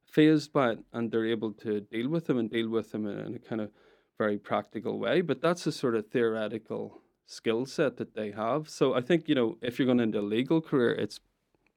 phased 0.09 0.51
by 0.51 0.71
it, 0.71 0.79
and 0.93 1.11
they're 1.11 1.25
able 1.25 1.53
to 1.53 1.81
deal 1.81 2.09
with 2.09 2.27
them 2.27 2.37
and 2.37 2.49
deal 2.49 2.69
with 2.69 2.91
them 2.91 3.05
in, 3.07 3.35
a 3.35 3.39
kind 3.39 3.61
of 3.61 3.71
very 4.17 4.37
practical 4.37 4.99
way. 4.99 5.21
But 5.21 5.41
that's 5.41 5.65
a 5.67 5.71
sort 5.71 5.95
of 5.95 6.07
theoretical 6.07 7.01
skill 7.25 7.65
set 7.65 7.97
that 7.97 8.15
they 8.15 8.31
have. 8.31 8.69
So 8.69 8.93
I 8.93 9.01
think 9.01 9.29
you 9.29 9.35
know 9.35 9.57
if 9.61 9.77
you're 9.77 9.85
going 9.85 9.99
into 9.99 10.19
a 10.19 10.21
legal 10.37 10.61
career, 10.61 10.91
it's 10.91 11.19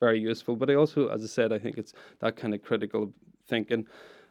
very 0.01 0.21
useful. 0.21 0.57
But 0.57 0.71
I 0.71 0.75
also, 0.75 1.09
as 1.09 1.23
I 1.23 1.27
said, 1.27 1.53
I 1.53 1.59
think 1.59 1.79
it's 1.79 1.93
that 2.21 2.37
kind 2.37 2.55
of 2.55 2.63
critical 2.63 3.13
thinking 3.47 3.87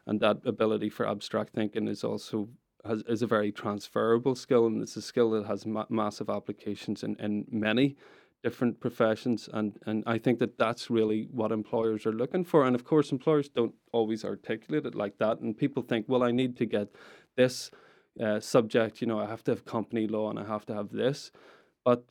and 0.06 0.20
that 0.20 0.38
ability 0.44 0.90
for 0.90 1.08
abstract 1.08 1.54
thinking 1.54 1.88
is 1.88 2.04
also 2.04 2.48
has, 2.84 3.02
is 3.08 3.22
a 3.22 3.26
very 3.26 3.52
transferable 3.52 4.34
skill, 4.34 4.66
and 4.66 4.82
it's 4.82 4.96
a 4.96 5.02
skill 5.02 5.30
that 5.30 5.46
has 5.46 5.64
ma- 5.64 5.86
massive 5.88 6.28
applications 6.28 7.04
in, 7.04 7.14
in 7.16 7.46
many 7.50 7.96
different 8.42 8.80
professions. 8.80 9.48
And, 9.52 9.78
and 9.86 10.02
I 10.06 10.18
think 10.18 10.38
that 10.40 10.58
that's 10.58 10.90
really 10.90 11.28
what 11.30 11.52
employers 11.52 12.06
are 12.06 12.12
looking 12.12 12.44
for. 12.44 12.64
And 12.64 12.74
of 12.74 12.84
course, 12.84 13.12
employers 13.12 13.48
don't 13.48 13.74
always 13.92 14.24
articulate 14.24 14.86
it 14.86 14.94
like 14.94 15.18
that. 15.18 15.40
And 15.40 15.56
people 15.56 15.82
think, 15.82 16.06
well, 16.08 16.22
I 16.22 16.30
need 16.30 16.56
to 16.58 16.66
get 16.66 16.88
this 17.36 17.70
uh, 18.20 18.40
subject, 18.40 19.00
you 19.00 19.06
know, 19.06 19.18
I 19.18 19.26
have 19.26 19.42
to 19.44 19.52
have 19.52 19.64
company 19.64 20.06
law 20.06 20.28
and 20.30 20.38
I 20.38 20.44
have 20.44 20.66
to 20.66 20.74
have 20.74 20.90
this. 20.90 21.30
But 21.84 22.04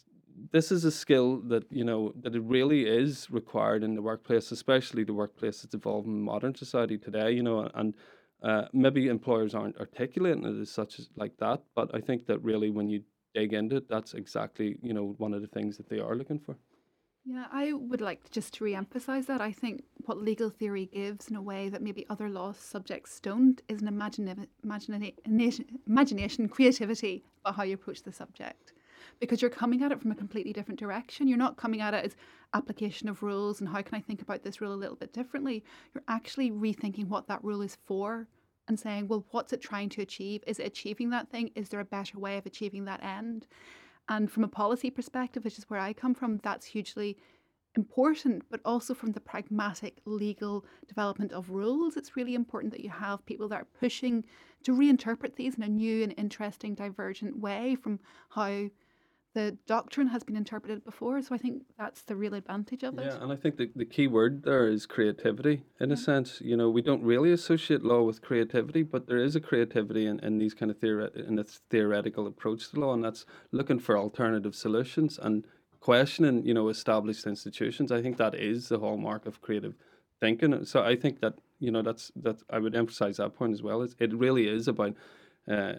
this 0.52 0.72
is 0.72 0.86
a 0.86 0.92
skill 0.92 1.38
that 1.48 1.66
you 1.72 1.84
know 1.84 2.14
that 2.22 2.36
it 2.36 2.42
really 2.42 2.88
is 2.88 3.30
required 3.30 3.84
in 3.84 3.96
the 3.96 4.02
workplace, 4.02 4.52
especially 4.52 5.04
the 5.04 5.14
workplace 5.14 5.62
that's 5.62 5.74
evolving 5.74 6.14
in 6.14 6.22
modern 6.22 6.56
society 6.56 6.98
today. 6.98 7.32
You 7.32 7.44
know, 7.44 7.70
and 7.74 7.94
uh, 8.42 8.64
maybe 8.74 9.08
employers 9.08 9.54
aren't 9.54 9.78
articulating 9.78 10.46
it 10.46 10.62
as 10.62 10.72
such 10.72 11.00
as 11.00 11.10
like 11.16 11.38
that, 11.38 11.62
but 11.76 11.94
I 11.94 12.02
think 12.02 12.26
that 12.28 12.42
really 12.44 12.70
when 12.70 12.90
you 12.90 13.04
dig 13.34 13.54
into 13.54 13.78
it, 13.78 13.90
that's 13.90 14.14
exactly 14.14 14.78
you 14.82 14.94
know 14.94 15.16
one 15.18 15.34
of 15.34 15.42
the 15.42 15.48
things 15.48 15.78
that 15.78 15.90
they 15.90 16.00
are 16.00 16.16
looking 16.16 16.40
for. 16.40 16.58
Yeah, 17.24 17.46
I 17.52 17.74
would 17.74 18.02
like 18.02 18.32
just 18.32 18.56
to 18.56 18.64
re-emphasize 18.64 19.28
that. 19.28 19.42
I 19.42 19.52
think 19.52 19.84
what 20.06 20.18
legal 20.18 20.50
theory 20.50 20.88
gives 20.88 21.28
in 21.28 21.36
a 21.36 21.42
way 21.42 21.70
that 21.70 21.84
maybe 21.84 22.04
other 22.10 22.30
law 22.30 22.52
subjects 22.52 23.20
don't 23.20 23.62
is 23.68 23.80
an 23.80 23.88
imaginative, 23.88 24.48
imagination, 24.64 25.66
imagination, 25.86 26.50
creativity 26.50 27.24
about 27.42 27.58
how 27.58 27.64
you 27.64 27.76
approach 27.76 28.02
the 28.02 28.12
subject 28.12 28.74
because 29.20 29.42
you're 29.42 29.52
coming 29.52 29.84
at 29.84 29.92
it 29.92 30.02
from 30.02 30.12
a 30.12 30.16
completely 30.16 30.52
different 30.52 30.80
direction. 30.80 31.28
You're 31.28 31.38
not 31.38 31.58
coming 31.58 31.82
at 31.82 31.94
it 31.94 32.06
as 32.06 32.16
application 32.54 33.08
of 33.08 33.22
rules 33.22 33.60
and 33.60 33.70
how 33.70 33.82
can 33.82 33.96
I 33.96 34.02
think 34.02 34.22
about 34.22 34.44
this 34.44 34.60
rule 34.60 34.74
a 34.74 34.76
little 34.76 34.96
bit 34.96 35.14
differently. 35.14 35.64
You're 35.94 36.04
actually 36.08 36.50
rethinking 36.50 37.08
what 37.08 37.28
that 37.28 37.44
rule 37.44 37.62
is 37.62 37.78
for 37.86 38.28
and 38.72 38.80
saying, 38.80 39.08
well, 39.08 39.26
what's 39.32 39.54
it 39.54 39.62
trying 39.62 39.90
to 39.90 40.02
achieve? 40.02 40.44
Is 40.48 40.58
it 40.58 40.66
achieving 40.66 41.10
that 41.12 41.30
thing? 41.30 41.52
Is 41.56 41.70
there 41.70 41.82
a 41.82 41.86
better 41.86 42.18
way 42.18 42.38
of 42.38 42.46
achieving 42.46 42.86
that 42.86 43.04
end? 43.04 43.46
And 44.10 44.32
from 44.32 44.46
a 44.46 44.48
policy 44.48 44.90
perspective, 44.90 45.44
which 45.44 45.60
is 45.60 45.70
where 45.70 45.80
I 45.80 45.94
come 45.94 46.16
from, 46.16 46.38
that's 46.38 46.66
hugely 46.66 47.18
important, 47.76 48.44
but 48.50 48.62
also 48.66 48.94
from 48.94 49.12
the 49.12 49.20
pragmatic 49.20 50.00
legal 50.06 50.66
development 50.88 51.34
of 51.34 51.50
rules, 51.50 51.98
it's 51.98 52.16
really 52.16 52.34
important 52.34 52.72
that 52.74 52.84
you 52.84 52.90
have 52.90 53.26
people 53.26 53.48
that 53.50 53.62
are 53.62 53.68
pushing 53.80 54.24
to 54.64 54.72
reinterpret 54.72 55.36
these 55.36 55.56
in 55.56 55.64
a 55.64 55.68
new 55.68 56.04
and 56.04 56.14
interesting, 56.18 56.74
divergent 56.74 57.38
way 57.38 57.76
from 57.76 58.00
how 58.30 58.70
the 59.34 59.58
doctrine 59.66 60.08
has 60.08 60.24
been 60.24 60.36
interpreted 60.36 60.84
before. 60.84 61.22
So 61.22 61.34
I 61.34 61.38
think 61.38 61.64
that's 61.78 62.02
the 62.02 62.16
real 62.16 62.34
advantage 62.34 62.84
of 62.84 62.98
it. 63.00 63.06
Yeah, 63.06 63.22
and 63.22 63.32
I 63.32 63.36
think 63.36 63.58
the, 63.58 63.70
the 63.76 63.86
key 63.86 64.08
word 64.08 64.44
there 64.44 64.68
is 64.68 64.86
creativity 64.86 65.64
in 65.80 65.90
yeah. 65.90 65.94
a 65.94 65.98
sense. 65.98 66.42
You 66.42 66.58
know, 66.58 66.70
we 66.70 66.82
don't 66.82 67.04
really 67.04 67.32
associate 67.32 67.84
law 67.84 68.02
with 68.04 68.22
creativity, 68.22 68.84
but 68.84 69.08
there 69.08 69.24
is 69.24 69.36
a 69.36 69.40
creativity 69.40 70.06
in, 70.06 70.20
in 70.20 70.38
these 70.38 70.54
kind 70.54 70.70
of 70.70 70.80
theoret- 70.80 71.16
in 71.28 71.36
this 71.36 71.62
theoretical 71.70 72.28
approach 72.28 72.70
to 72.72 72.80
law, 72.80 72.94
and 72.94 73.04
that's 73.04 73.26
looking 73.52 73.80
for 73.80 73.98
alternative 73.98 74.56
solutions 74.56 75.20
and 75.22 75.46
questioning, 75.80 76.46
you 76.46 76.54
know, 76.54 76.70
established 76.70 77.26
institutions. 77.26 77.92
I 77.92 78.02
think 78.02 78.18
that 78.18 78.36
is 78.36 78.70
the 78.70 78.80
hallmark 78.80 79.26
of 79.26 79.42
creative 79.42 79.76
thinking. 80.20 80.66
So 80.66 80.84
I 80.84 80.96
think 80.96 81.22
that, 81.22 81.36
you 81.60 81.72
know, 81.72 81.82
that's 81.82 82.12
that 82.18 82.38
I 82.50 82.60
would 82.60 82.76
emphasize 82.76 83.18
that 83.18 83.36
point 83.36 83.54
as 83.54 83.64
well. 83.64 83.82
It's, 83.82 83.96
it 83.98 84.14
really 84.14 84.48
is 84.48 84.68
about 84.68 84.94
uh, 85.50 85.74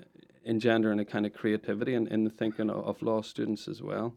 engendering 0.45 1.01
a 1.01 1.05
kind 1.05 1.27
of 1.27 1.33
creativity 1.33 1.95
in, 1.95 2.07
in 2.09 2.25
the 2.25 2.31
thinking 2.31 2.71
of, 2.71 2.85
of 2.85 3.03
law 3.03 3.23
students 3.23 3.69
as 3.69 3.83
well. 3.83 4.15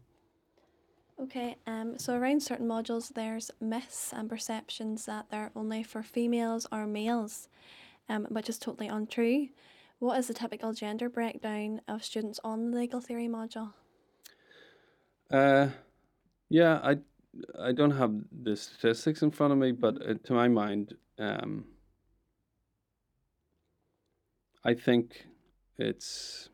Okay, 1.18 1.56
um, 1.66 1.98
so 1.98 2.14
around 2.14 2.42
certain 2.42 2.68
modules, 2.68 3.14
there's 3.14 3.50
myths 3.58 4.12
and 4.12 4.28
perceptions 4.28 5.06
that 5.06 5.26
they're 5.30 5.50
only 5.56 5.82
for 5.82 6.02
females 6.02 6.66
or 6.70 6.86
males, 6.86 7.48
um, 8.08 8.26
which 8.28 8.50
is 8.50 8.58
totally 8.58 8.88
untrue. 8.88 9.48
What 9.98 10.18
is 10.18 10.28
the 10.28 10.34
typical 10.34 10.74
gender 10.74 11.08
breakdown 11.08 11.80
of 11.88 12.04
students 12.04 12.38
on 12.44 12.70
the 12.70 12.76
legal 12.76 13.00
theory 13.00 13.28
module? 13.28 13.72
Uh, 15.30 15.68
yeah, 16.50 16.80
I, 16.84 16.98
I 17.58 17.72
don't 17.72 17.92
have 17.92 18.14
the 18.42 18.54
statistics 18.54 19.22
in 19.22 19.30
front 19.30 19.54
of 19.54 19.58
me, 19.58 19.72
but 19.72 19.96
uh, 20.06 20.14
to 20.24 20.34
my 20.34 20.48
mind, 20.48 20.96
um, 21.18 21.64
I 24.64 24.74
think 24.74 25.26
it's 25.78 26.48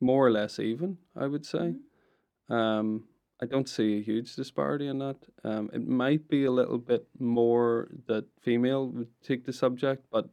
more 0.00 0.26
or 0.26 0.30
less 0.30 0.58
even, 0.58 0.98
I 1.16 1.26
would 1.26 1.46
say. 1.46 1.74
Mm-hmm. 2.48 2.52
Um, 2.52 3.04
I 3.42 3.46
don't 3.46 3.68
see 3.68 3.98
a 3.98 4.02
huge 4.02 4.36
disparity 4.36 4.86
in 4.88 4.98
that. 4.98 5.16
Um, 5.44 5.70
it 5.72 5.86
might 5.86 6.28
be 6.28 6.44
a 6.44 6.50
little 6.50 6.78
bit 6.78 7.06
more 7.18 7.88
that 8.06 8.26
female 8.40 8.88
would 8.88 9.08
take 9.22 9.46
the 9.46 9.52
subject, 9.52 10.04
but 10.10 10.28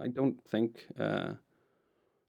I 0.00 0.08
don't 0.08 0.42
think 0.48 0.86
uh, 0.98 1.34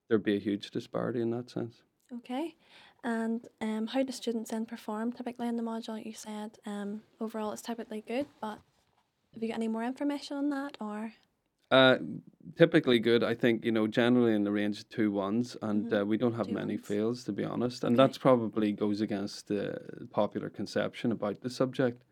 there'd 0.07 0.23
be 0.23 0.35
a 0.35 0.39
huge 0.39 0.69
disparity 0.69 1.21
in 1.21 1.31
that 1.31 1.49
sense. 1.49 1.81
Okay. 2.13 2.55
And 3.03 3.47
um, 3.61 3.87
how 3.87 4.03
do 4.03 4.11
students 4.11 4.51
then 4.51 4.65
perform 4.65 5.11
typically 5.11 5.47
in 5.47 5.57
the 5.57 5.63
module? 5.63 6.03
You 6.03 6.13
said 6.13 6.57
um, 6.65 7.01
overall 7.19 7.51
it's 7.51 7.61
typically 7.61 8.03
good, 8.07 8.27
but 8.41 8.59
have 9.33 9.41
you 9.43 9.49
got 9.49 9.55
any 9.57 9.67
more 9.67 9.83
information 9.83 10.37
on 10.37 10.49
that 10.49 10.77
or? 10.79 11.13
Uh, 11.71 11.97
typically 12.55 12.99
good. 12.99 13.23
I 13.23 13.33
think 13.33 13.65
you 13.65 13.71
know 13.71 13.87
generally 13.87 14.33
in 14.33 14.43
the 14.43 14.51
range 14.51 14.79
of 14.79 14.89
two 14.89 15.11
ones, 15.11 15.57
and 15.61 15.85
mm-hmm. 15.85 15.95
uh, 15.95 16.03
we 16.05 16.17
don't 16.17 16.35
have 16.35 16.47
two 16.47 16.53
many 16.53 16.75
ones. 16.75 16.87
fails 16.87 17.23
to 17.25 17.31
be 17.31 17.43
honest, 17.43 17.83
and 17.83 17.95
okay. 17.95 18.03
that's 18.05 18.17
probably 18.17 18.71
goes 18.71 19.01
against 19.01 19.47
the 19.47 19.79
popular 20.11 20.49
conception 20.49 21.11
about 21.11 21.41
the 21.41 21.49
subject. 21.49 22.03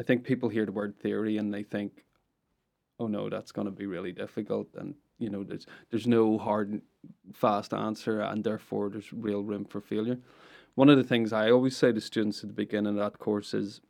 I 0.00 0.04
think 0.04 0.24
people 0.24 0.48
hear 0.48 0.64
the 0.64 0.72
word 0.72 0.96
theory 0.98 1.36
and 1.36 1.52
they 1.52 1.62
think, 1.62 2.04
"Oh 2.98 3.08
no, 3.08 3.28
that's 3.28 3.52
going 3.52 3.66
to 3.66 3.72
be 3.72 3.86
really 3.86 4.12
difficult," 4.12 4.68
and 4.76 4.94
you 5.18 5.28
know 5.28 5.42
there's 5.42 5.66
there's 5.90 6.06
no 6.06 6.38
hard 6.38 6.80
fast 7.34 7.74
answer, 7.74 8.20
and 8.20 8.44
therefore 8.44 8.90
there's 8.90 9.12
real 9.12 9.42
room 9.42 9.64
for 9.64 9.80
failure. 9.80 10.18
One 10.76 10.88
of 10.88 10.96
the 10.96 11.04
things 11.04 11.32
I 11.32 11.50
always 11.50 11.76
say 11.76 11.92
to 11.92 12.00
students 12.00 12.42
at 12.44 12.48
the 12.48 12.54
beginning 12.54 12.96
of 12.96 13.00
that 13.00 13.18
course 13.18 13.54
is 13.54 13.80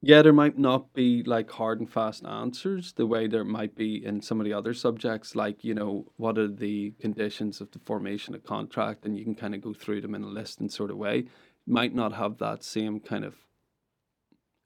yeah, 0.00 0.22
there 0.22 0.32
might 0.32 0.56
not 0.56 0.92
be 0.94 1.24
like 1.24 1.50
hard 1.50 1.80
and 1.80 1.90
fast 1.90 2.24
answers 2.24 2.92
the 2.92 3.06
way 3.06 3.26
there 3.26 3.44
might 3.44 3.74
be 3.74 4.04
in 4.04 4.22
some 4.22 4.40
of 4.40 4.44
the 4.44 4.52
other 4.52 4.72
subjects, 4.72 5.34
like, 5.34 5.64
you 5.64 5.74
know, 5.74 6.06
what 6.16 6.38
are 6.38 6.46
the 6.46 6.92
conditions 7.00 7.60
of 7.60 7.70
the 7.72 7.80
formation 7.80 8.34
of 8.34 8.44
contract, 8.44 9.04
and 9.04 9.18
you 9.18 9.24
can 9.24 9.34
kind 9.34 9.56
of 9.56 9.60
go 9.60 9.72
through 9.72 10.00
them 10.00 10.14
in 10.14 10.22
a 10.22 10.28
list 10.28 10.60
and 10.60 10.72
sort 10.72 10.92
of 10.92 10.96
way. 10.96 11.24
Might 11.66 11.94
not 11.94 12.12
have 12.12 12.38
that 12.38 12.62
same 12.62 13.00
kind 13.00 13.24
of 13.24 13.34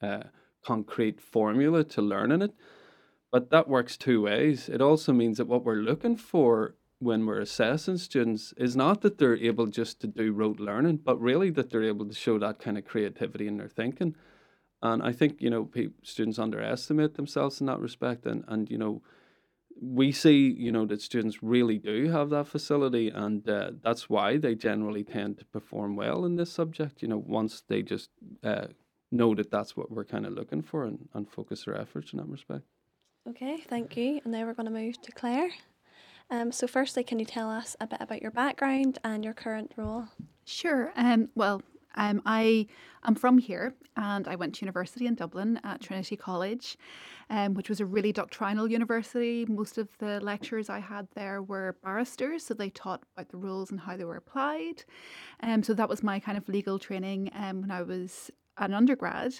uh, 0.02 0.24
concrete 0.64 1.20
formula 1.20 1.82
to 1.84 2.02
learning 2.02 2.42
it, 2.42 2.52
but 3.30 3.50
that 3.50 3.68
works 3.68 3.96
two 3.96 4.20
ways. 4.20 4.68
It 4.68 4.82
also 4.82 5.14
means 5.14 5.38
that 5.38 5.48
what 5.48 5.64
we're 5.64 5.76
looking 5.76 6.16
for 6.16 6.74
when 6.98 7.24
we're 7.24 7.40
assessing 7.40 7.96
students 7.96 8.52
is 8.58 8.76
not 8.76 9.00
that 9.00 9.16
they're 9.16 9.36
able 9.36 9.66
just 9.66 10.00
to 10.02 10.06
do 10.06 10.32
rote 10.32 10.60
learning, 10.60 10.98
but 10.98 11.20
really 11.20 11.48
that 11.50 11.70
they're 11.70 11.82
able 11.82 12.06
to 12.06 12.14
show 12.14 12.38
that 12.38 12.58
kind 12.58 12.76
of 12.76 12.84
creativity 12.84 13.48
in 13.48 13.56
their 13.56 13.68
thinking. 13.68 14.14
And 14.82 15.02
I 15.02 15.12
think 15.12 15.40
you 15.40 15.50
know 15.50 15.70
students 16.02 16.38
underestimate 16.38 17.14
themselves 17.14 17.60
in 17.60 17.66
that 17.66 17.80
respect, 17.80 18.26
and 18.26 18.44
and 18.48 18.70
you 18.70 18.78
know 18.78 19.02
we 19.80 20.12
see 20.12 20.50
you 20.50 20.72
know 20.72 20.86
that 20.86 21.00
students 21.00 21.42
really 21.42 21.78
do 21.78 22.10
have 22.10 22.30
that 22.30 22.48
facility, 22.48 23.08
and 23.08 23.48
uh, 23.48 23.72
that's 23.82 24.10
why 24.10 24.36
they 24.36 24.54
generally 24.54 25.04
tend 25.04 25.38
to 25.38 25.44
perform 25.46 25.96
well 25.96 26.24
in 26.24 26.36
this 26.36 26.52
subject. 26.52 27.02
You 27.02 27.08
know, 27.08 27.22
once 27.24 27.62
they 27.68 27.82
just 27.82 28.10
uh, 28.42 28.66
know 29.10 29.34
that 29.34 29.50
that's 29.50 29.76
what 29.76 29.90
we're 29.90 30.04
kind 30.04 30.26
of 30.26 30.32
looking 30.32 30.62
for, 30.62 30.84
and, 30.84 31.08
and 31.14 31.30
focus 31.30 31.64
their 31.64 31.80
efforts 31.80 32.12
in 32.12 32.18
that 32.18 32.28
respect. 32.28 32.64
Okay, 33.28 33.62
thank 33.68 33.96
you. 33.96 34.20
And 34.24 34.32
now 34.32 34.44
we're 34.44 34.54
going 34.54 34.66
to 34.66 34.72
move 34.72 35.00
to 35.02 35.12
Claire. 35.12 35.50
Um, 36.30 36.50
so, 36.50 36.66
firstly, 36.66 37.04
can 37.04 37.18
you 37.18 37.26
tell 37.26 37.50
us 37.50 37.76
a 37.80 37.86
bit 37.86 38.00
about 38.00 38.22
your 38.22 38.30
background 38.30 38.98
and 39.04 39.24
your 39.24 39.34
current 39.34 39.72
role? 39.76 40.06
Sure. 40.44 40.92
Um, 40.96 41.28
well, 41.34 41.62
um, 41.96 42.22
I 42.24 42.66
am 43.04 43.14
from 43.14 43.38
here 43.38 43.74
and 43.96 44.26
I 44.26 44.36
went 44.36 44.54
to 44.56 44.64
university 44.64 45.06
in 45.06 45.14
Dublin 45.14 45.60
at 45.64 45.80
Trinity 45.80 46.16
College, 46.16 46.76
um, 47.30 47.54
which 47.54 47.68
was 47.68 47.80
a 47.80 47.86
really 47.86 48.12
doctrinal 48.12 48.70
university. 48.70 49.44
Most 49.46 49.78
of 49.78 49.88
the 49.98 50.20
lecturers 50.20 50.70
I 50.70 50.78
had 50.78 51.08
there 51.14 51.42
were 51.42 51.76
barristers, 51.82 52.46
so 52.46 52.54
they 52.54 52.70
taught 52.70 53.02
about 53.16 53.28
the 53.30 53.36
rules 53.36 53.70
and 53.70 53.80
how 53.80 53.96
they 53.96 54.04
were 54.04 54.16
applied. 54.16 54.84
Um, 55.42 55.62
so 55.62 55.74
that 55.74 55.88
was 55.88 56.02
my 56.02 56.18
kind 56.20 56.38
of 56.38 56.48
legal 56.48 56.78
training 56.78 57.30
um, 57.34 57.62
when 57.62 57.70
I 57.70 57.82
was 57.82 58.30
an 58.58 58.74
undergrad. 58.74 59.34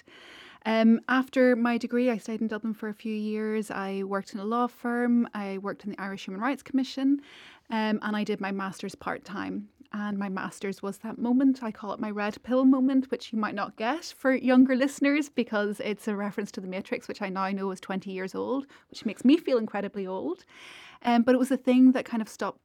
Um, 0.65 1.01
after 1.09 1.55
my 1.55 1.77
degree, 1.77 2.09
I 2.09 2.17
stayed 2.17 2.41
in 2.41 2.47
Dublin 2.47 2.73
for 2.73 2.87
a 2.87 2.93
few 2.93 3.13
years. 3.13 3.69
I 3.69 4.03
worked 4.03 4.33
in 4.33 4.39
a 4.39 4.45
law 4.45 4.67
firm. 4.67 5.27
I 5.33 5.57
worked 5.57 5.83
in 5.83 5.91
the 5.91 6.01
Irish 6.01 6.25
Human 6.25 6.41
Rights 6.41 6.63
Commission, 6.63 7.21
um, 7.69 7.99
and 8.01 8.15
I 8.15 8.23
did 8.23 8.39
my 8.39 8.51
master's 8.51 8.95
part 8.95 9.25
time. 9.25 9.67
And 9.95 10.17
my 10.17 10.29
master's 10.29 10.81
was 10.81 10.97
that 10.99 11.19
moment. 11.19 11.61
I 11.61 11.71
call 11.71 11.93
it 11.93 11.99
my 11.99 12.09
red 12.09 12.41
pill 12.41 12.65
moment, 12.65 13.11
which 13.11 13.31
you 13.31 13.37
might 13.37 13.53
not 13.53 13.75
get 13.75 14.05
for 14.17 14.33
younger 14.33 14.75
listeners 14.75 15.29
because 15.29 15.79
it's 15.81 16.07
a 16.07 16.15
reference 16.15 16.51
to 16.53 16.61
the 16.61 16.67
Matrix, 16.67 17.07
which 17.07 17.21
I 17.21 17.29
now 17.29 17.47
know 17.49 17.69
is 17.69 17.79
20 17.79 18.09
years 18.09 18.33
old, 18.33 18.65
which 18.89 19.05
makes 19.05 19.23
me 19.23 19.37
feel 19.37 19.59
incredibly 19.59 20.07
old. 20.07 20.45
Um, 21.03 21.21
but 21.21 21.35
it 21.35 21.37
was 21.37 21.51
a 21.51 21.57
thing 21.57 21.91
that 21.91 22.05
kind 22.05 22.23
of 22.23 22.29
stopped, 22.29 22.59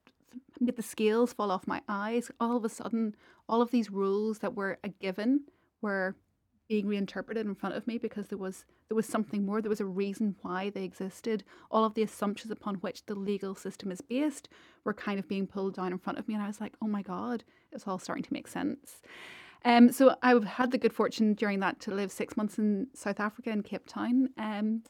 made 0.59 0.77
the 0.77 0.83
scales 0.83 1.35
fall 1.35 1.51
off 1.51 1.67
my 1.67 1.83
eyes. 1.87 2.31
All 2.41 2.57
of 2.57 2.65
a 2.65 2.71
sudden, 2.71 3.15
all 3.47 3.61
of 3.61 3.73
these 3.73 3.91
rules 3.91 4.39
that 4.39 4.55
were 4.55 4.79
a 4.83 4.89
given 4.89 5.43
were 5.83 6.17
being 6.69 6.87
reinterpreted 6.87 7.47
in 7.47 7.55
front 7.55 7.75
of 7.75 7.87
me 7.87 7.99
because 7.99 8.29
there 8.29 8.39
was 8.39 8.65
there 8.89 8.97
was 8.97 9.07
something 9.07 9.45
more 9.45 9.61
there 9.61 9.71
was 9.71 9.81
a 9.81 9.87
reason 9.87 10.37
why 10.43 10.71
they 10.71 10.85
existed 10.85 11.43
all 11.71 11.85
of 11.85 11.95
the 11.95 12.03
assumptions 12.03 12.51
upon 12.51 12.77
which 12.77 13.07
the 13.07 13.15
legal 13.15 13.55
system 13.55 13.91
is 13.91 14.01
based 14.01 14.49
were 14.85 14.95
kind 14.95 15.19
of 15.19 15.29
being 15.29 15.47
pulled 15.47 15.75
down 15.75 15.93
in 15.93 15.99
front 15.99 16.19
of 16.19 16.29
me 16.29 16.35
and 16.35 16.43
i 16.43 16.47
was 16.47 16.61
like 16.61 16.75
oh 16.83 16.87
my 16.87 17.03
god 17.03 17.43
it's 17.73 17.87
all 17.87 17.99
starting 17.99 18.25
to 18.25 18.33
make 18.33 18.47
sense 18.47 19.03
um, 19.65 19.91
so 19.91 20.15
I've 20.23 20.45
had 20.45 20.71
the 20.71 20.79
good 20.79 20.93
fortune 20.93 21.35
during 21.35 21.61
that 21.61 21.81
to 21.81 21.91
live 21.91 22.13
six 22.13 22.37
months 22.37 22.59
in 22.59 22.87
South 22.95 23.19
Africa 23.19 23.51
in 23.51 23.63
Cape 23.63 23.87
Town. 23.89 24.29
Um, 24.39 24.83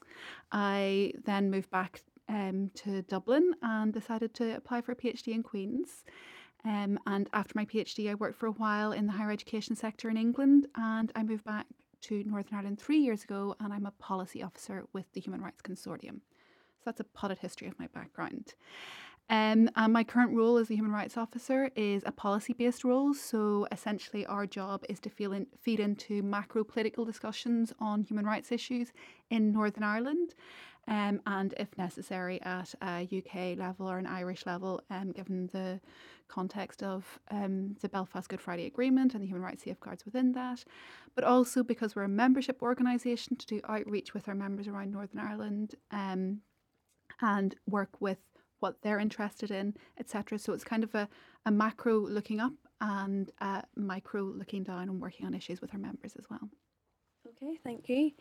I 0.51 1.13
then 1.25 1.49
moved 1.49 1.71
back 1.71 2.03
um, 2.27 2.69
to 2.75 3.01
Dublin 3.03 3.53
and 3.63 3.91
decided 3.91 4.33
to 4.35 4.55
apply 4.55 4.81
for 4.81 4.91
a 4.91 4.95
PhD 4.95 5.33
in 5.33 5.43
Queen's. 5.43 6.03
Um, 6.65 6.99
and 7.07 7.29
after 7.33 7.53
my 7.55 7.65
PhD, 7.65 8.09
I 8.09 8.15
worked 8.15 8.37
for 8.37 8.47
a 8.47 8.51
while 8.51 8.91
in 8.91 9.07
the 9.07 9.13
higher 9.13 9.31
education 9.31 9.75
sector 9.75 10.09
in 10.09 10.17
England, 10.17 10.67
and 10.75 11.11
I 11.15 11.23
moved 11.23 11.45
back 11.45 11.65
to 12.01 12.23
Northern 12.23 12.55
Ireland 12.55 12.79
three 12.79 12.99
years 12.99 13.23
ago, 13.23 13.55
and 13.59 13.73
I'm 13.73 13.85
a 13.85 13.91
policy 13.91 14.43
officer 14.43 14.85
with 14.93 15.11
the 15.13 15.21
Human 15.21 15.41
Rights 15.41 15.61
Consortium. 15.61 16.19
So 16.79 16.85
that's 16.85 16.99
a 16.99 17.05
potted 17.05 17.39
history 17.39 17.67
of 17.67 17.79
my 17.79 17.87
background. 17.87 18.53
Um, 19.31 19.69
and 19.75 19.93
my 19.93 20.03
current 20.03 20.35
role 20.35 20.57
as 20.57 20.71
a 20.71 20.73
human 20.73 20.91
rights 20.91 21.15
officer 21.15 21.69
is 21.75 22.01
a 22.05 22.11
policy 22.11 22.53
based 22.53 22.83
role. 22.83 23.13
So 23.13 23.67
essentially, 23.71 24.25
our 24.25 24.47
job 24.47 24.83
is 24.89 24.99
to 25.01 25.11
in, 25.31 25.45
feed 25.61 25.79
into 25.79 26.23
macro 26.23 26.63
political 26.63 27.05
discussions 27.05 27.71
on 27.79 28.01
human 28.01 28.25
rights 28.25 28.51
issues 28.51 28.91
in 29.29 29.51
Northern 29.51 29.83
Ireland 29.83 30.33
um, 30.89 31.21
and 31.27 31.53
if 31.57 31.77
necessary 31.77 32.41
at 32.41 32.73
a 32.81 33.07
UK 33.11 33.57
level 33.57 33.89
or 33.89 33.99
an 33.99 34.07
Irish 34.07 34.47
level, 34.47 34.81
um, 34.89 35.11
given 35.11 35.47
the 35.53 35.79
context 36.29 36.81
of 36.83 37.19
um, 37.31 37.75
the 37.81 37.89
Belfast 37.89 38.29
Good 38.29 38.41
Friday 38.41 38.65
Agreement 38.65 39.13
and 39.13 39.21
the 39.21 39.27
human 39.27 39.43
rights 39.43 39.63
safeguards 39.63 40.05
within 40.05 40.31
that, 40.33 40.63
but 41.15 41.23
also 41.23 41.63
because 41.63 41.95
we're 41.95 42.03
a 42.03 42.09
membership 42.09 42.61
organisation 42.61 43.35
to 43.35 43.45
do 43.45 43.61
outreach 43.67 44.13
with 44.13 44.27
our 44.27 44.35
members 44.35 44.67
around 44.67 44.91
Northern 44.91 45.19
Ireland 45.19 45.75
um, 45.91 46.41
and 47.21 47.55
work 47.67 47.99
with 47.99 48.19
what 48.59 48.81
they're 48.81 48.99
interested 48.99 49.51
in, 49.51 49.75
etc. 49.99 50.37
So 50.39 50.53
it's 50.53 50.63
kind 50.63 50.83
of 50.83 50.93
a, 50.95 51.07
a 51.45 51.51
macro 51.51 51.99
looking 51.99 52.39
up 52.39 52.53
and 52.81 53.31
a 53.41 53.63
micro 53.75 54.23
looking 54.23 54.63
down 54.63 54.83
and 54.89 55.01
working 55.01 55.25
on 55.25 55.33
issues 55.33 55.61
with 55.61 55.73
our 55.73 55.79
members 55.79 56.15
as 56.17 56.25
well. 56.29 56.49
Okay, 57.27 57.57
thank 57.63 57.87
you. 57.89 58.11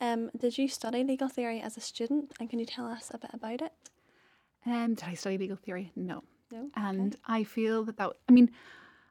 Um, 0.00 0.30
did 0.36 0.56
you 0.56 0.68
study 0.68 1.04
legal 1.04 1.28
theory 1.28 1.60
as 1.60 1.76
a 1.76 1.80
student, 1.80 2.32
and 2.38 2.48
can 2.48 2.58
you 2.58 2.66
tell 2.66 2.86
us 2.86 3.10
a 3.12 3.18
bit 3.18 3.30
about 3.32 3.62
it? 3.62 3.72
Um, 4.64 4.94
did 4.94 5.04
I 5.04 5.14
study 5.14 5.38
legal 5.38 5.56
theory? 5.56 5.92
No. 5.96 6.22
No. 6.52 6.70
And 6.76 7.16
I 7.26 7.44
feel 7.44 7.84
that 7.84 7.96
that, 7.96 8.12
I 8.28 8.32
mean, 8.32 8.50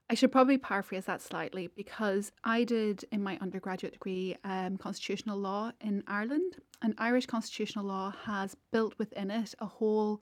I 0.09 0.13
should 0.13 0.31
probably 0.31 0.57
paraphrase 0.57 1.05
that 1.05 1.21
slightly 1.21 1.67
because 1.75 2.31
I 2.43 2.63
did 2.63 3.05
in 3.11 3.23
my 3.23 3.37
undergraduate 3.41 3.93
degree 3.93 4.37
um, 4.43 4.77
constitutional 4.77 5.37
law 5.37 5.71
in 5.81 6.03
Ireland, 6.07 6.57
and 6.81 6.93
Irish 6.97 7.25
constitutional 7.25 7.85
law 7.85 8.13
has 8.25 8.55
built 8.71 8.97
within 8.99 9.31
it 9.31 9.55
a 9.59 9.65
whole 9.65 10.21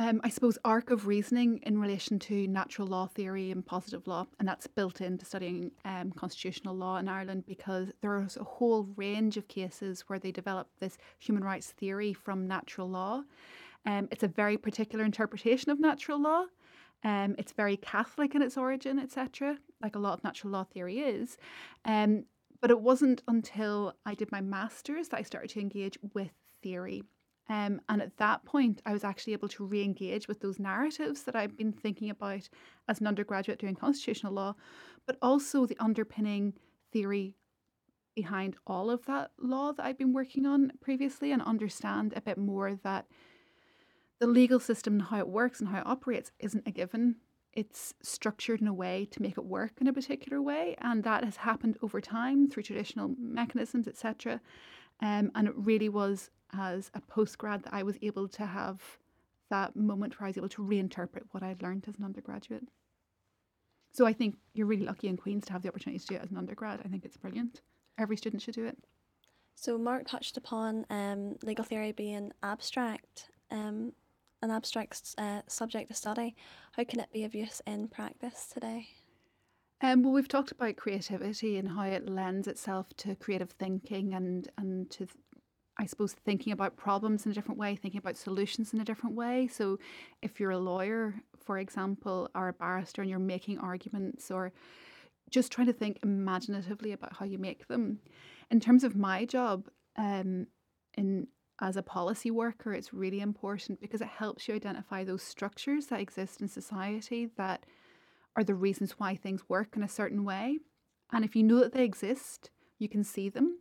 um, 0.00 0.20
I 0.22 0.28
suppose, 0.28 0.56
arc 0.64 0.90
of 0.90 1.08
reasoning 1.08 1.58
in 1.64 1.80
relation 1.80 2.20
to 2.20 2.46
natural 2.46 2.86
law 2.86 3.08
theory 3.08 3.50
and 3.50 3.66
positive 3.66 4.06
law, 4.06 4.26
and 4.38 4.46
that's 4.46 4.68
built 4.68 5.00
into 5.00 5.24
studying 5.24 5.72
um, 5.84 6.12
constitutional 6.12 6.76
law 6.76 6.98
in 6.98 7.08
Ireland 7.08 7.44
because 7.46 7.90
there's 8.00 8.36
a 8.36 8.44
whole 8.44 8.84
range 8.94 9.36
of 9.36 9.48
cases 9.48 10.04
where 10.06 10.20
they 10.20 10.30
develop 10.30 10.68
this 10.78 10.98
human 11.18 11.42
rights 11.42 11.72
theory 11.72 12.12
from 12.12 12.46
natural 12.46 12.88
law. 12.88 13.24
Um, 13.88 14.08
it's 14.12 14.22
a 14.22 14.28
very 14.28 14.56
particular 14.56 15.04
interpretation 15.04 15.72
of 15.72 15.80
natural 15.80 16.20
law. 16.22 16.44
Um, 17.02 17.34
it's 17.38 17.52
very 17.52 17.76
Catholic 17.76 18.34
in 18.34 18.42
its 18.42 18.56
origin, 18.56 18.98
etc., 18.98 19.58
like 19.82 19.96
a 19.96 19.98
lot 19.98 20.14
of 20.14 20.24
natural 20.24 20.52
law 20.52 20.64
theory 20.64 20.98
is. 21.00 21.36
Um, 21.84 22.24
but 22.60 22.70
it 22.70 22.80
wasn't 22.80 23.22
until 23.26 23.94
I 24.04 24.14
did 24.14 24.30
my 24.30 24.40
master's 24.40 25.08
that 25.08 25.18
I 25.18 25.22
started 25.22 25.50
to 25.50 25.60
engage 25.60 25.98
with 26.14 26.32
theory 26.62 27.02
um, 27.50 27.80
and 27.88 28.02
at 28.02 28.16
that 28.18 28.44
point, 28.44 28.82
I 28.84 28.92
was 28.92 29.04
actually 29.04 29.32
able 29.32 29.48
to 29.48 29.64
re 29.64 29.82
engage 29.82 30.28
with 30.28 30.40
those 30.40 30.58
narratives 30.58 31.22
that 31.22 31.34
I've 31.34 31.56
been 31.56 31.72
thinking 31.72 32.10
about 32.10 32.48
as 32.88 33.00
an 33.00 33.06
undergraduate 33.06 33.58
doing 33.58 33.74
constitutional 33.74 34.34
law, 34.34 34.54
but 35.06 35.16
also 35.22 35.64
the 35.64 35.76
underpinning 35.80 36.54
theory 36.92 37.36
behind 38.14 38.56
all 38.66 38.90
of 38.90 39.04
that 39.06 39.30
law 39.38 39.72
that 39.72 39.86
I've 39.86 39.96
been 39.96 40.12
working 40.12 40.44
on 40.44 40.72
previously 40.80 41.32
and 41.32 41.40
understand 41.40 42.12
a 42.16 42.20
bit 42.20 42.36
more 42.36 42.74
that 42.82 43.06
the 44.18 44.26
legal 44.26 44.60
system 44.60 44.94
and 44.94 45.02
how 45.02 45.18
it 45.18 45.28
works 45.28 45.60
and 45.60 45.68
how 45.68 45.78
it 45.78 45.86
operates 45.86 46.32
isn't 46.38 46.66
a 46.66 46.70
given. 46.70 47.16
It's 47.52 47.94
structured 48.02 48.60
in 48.60 48.68
a 48.68 48.74
way 48.74 49.08
to 49.10 49.22
make 49.22 49.38
it 49.38 49.44
work 49.44 49.72
in 49.80 49.86
a 49.86 49.92
particular 49.92 50.40
way, 50.40 50.76
and 50.80 51.02
that 51.04 51.24
has 51.24 51.36
happened 51.36 51.78
over 51.82 52.00
time 52.00 52.48
through 52.48 52.64
traditional 52.64 53.14
mechanisms, 53.18 53.88
etc. 53.88 54.40
Um, 55.00 55.30
and 55.34 55.48
it 55.48 55.54
really 55.56 55.88
was 55.88 56.30
as 56.52 56.90
a 56.94 57.00
postgrad 57.00 57.64
that 57.64 57.74
I 57.74 57.82
was 57.82 57.98
able 58.02 58.28
to 58.28 58.46
have 58.46 58.80
that 59.50 59.76
moment 59.76 60.18
where 60.18 60.26
I 60.26 60.30
was 60.30 60.36
able 60.36 60.48
to 60.50 60.62
reinterpret 60.62 61.22
what 61.30 61.42
I'd 61.42 61.62
learned 61.62 61.86
as 61.88 61.96
an 61.96 62.04
undergraduate. 62.04 62.68
So 63.92 64.06
I 64.06 64.12
think 64.12 64.36
you're 64.52 64.66
really 64.66 64.84
lucky 64.84 65.08
in 65.08 65.16
Queen's 65.16 65.46
to 65.46 65.52
have 65.52 65.62
the 65.62 65.68
opportunity 65.68 65.98
to 65.98 66.06
do 66.06 66.14
it 66.16 66.22
as 66.22 66.30
an 66.30 66.36
undergrad. 66.36 66.80
I 66.84 66.88
think 66.88 67.04
it's 67.04 67.16
brilliant. 67.16 67.62
Every 67.96 68.16
student 68.16 68.42
should 68.42 68.54
do 68.54 68.66
it. 68.66 68.78
So 69.54 69.76
Mark 69.76 70.06
touched 70.06 70.36
upon 70.36 70.86
um, 70.90 71.36
legal 71.42 71.64
theory 71.64 71.90
being 71.92 72.30
abstract, 72.42 73.30
um, 73.50 73.92
an 74.42 74.50
abstract 74.50 75.14
uh, 75.18 75.42
subject 75.46 75.88
to 75.88 75.94
study. 75.94 76.36
How 76.72 76.84
can 76.84 77.00
it 77.00 77.12
be 77.12 77.24
of 77.24 77.34
use 77.34 77.60
in 77.66 77.88
practice 77.88 78.48
today? 78.52 78.88
Um, 79.80 80.02
well, 80.02 80.12
we've 80.12 80.28
talked 80.28 80.50
about 80.50 80.76
creativity 80.76 81.56
and 81.56 81.68
how 81.68 81.84
it 81.84 82.08
lends 82.08 82.48
itself 82.48 82.88
to 82.98 83.14
creative 83.14 83.50
thinking 83.52 84.14
and 84.14 84.48
and 84.58 84.90
to 84.90 85.06
I 85.80 85.86
suppose 85.86 86.12
thinking 86.12 86.52
about 86.52 86.76
problems 86.76 87.24
in 87.24 87.30
a 87.30 87.34
different 87.34 87.58
way, 87.58 87.76
thinking 87.76 88.00
about 88.00 88.16
solutions 88.16 88.72
in 88.72 88.80
a 88.80 88.84
different 88.84 89.14
way. 89.14 89.46
So, 89.46 89.78
if 90.22 90.40
you're 90.40 90.50
a 90.50 90.58
lawyer, 90.58 91.14
for 91.38 91.58
example, 91.58 92.28
or 92.34 92.48
a 92.48 92.52
barrister, 92.52 93.02
and 93.02 93.08
you're 93.08 93.20
making 93.20 93.58
arguments 93.58 94.30
or 94.30 94.52
just 95.30 95.52
trying 95.52 95.68
to 95.68 95.72
think 95.72 96.00
imaginatively 96.02 96.92
about 96.92 97.12
how 97.16 97.24
you 97.26 97.38
make 97.38 97.68
them. 97.68 98.00
In 98.50 98.60
terms 98.60 98.82
of 98.82 98.96
my 98.96 99.24
job, 99.24 99.68
um, 99.96 100.46
in 100.96 101.28
as 101.60 101.76
a 101.76 101.82
policy 101.82 102.30
worker, 102.30 102.72
it's 102.72 102.92
really 102.92 103.20
important 103.20 103.80
because 103.80 104.00
it 104.00 104.08
helps 104.08 104.46
you 104.46 104.54
identify 104.54 105.04
those 105.04 105.22
structures 105.22 105.86
that 105.86 106.00
exist 106.00 106.40
in 106.40 106.48
society 106.48 107.30
that 107.36 107.64
are 108.36 108.44
the 108.44 108.54
reasons 108.54 108.92
why 108.92 109.16
things 109.16 109.48
work 109.48 109.76
in 109.76 109.82
a 109.82 109.88
certain 109.88 110.24
way. 110.24 110.58
And 111.12 111.24
if 111.24 111.34
you 111.34 111.42
know 111.42 111.60
that 111.60 111.72
they 111.72 111.84
exist, 111.84 112.50
you 112.78 112.88
can 112.88 113.02
see 113.02 113.28
them 113.28 113.58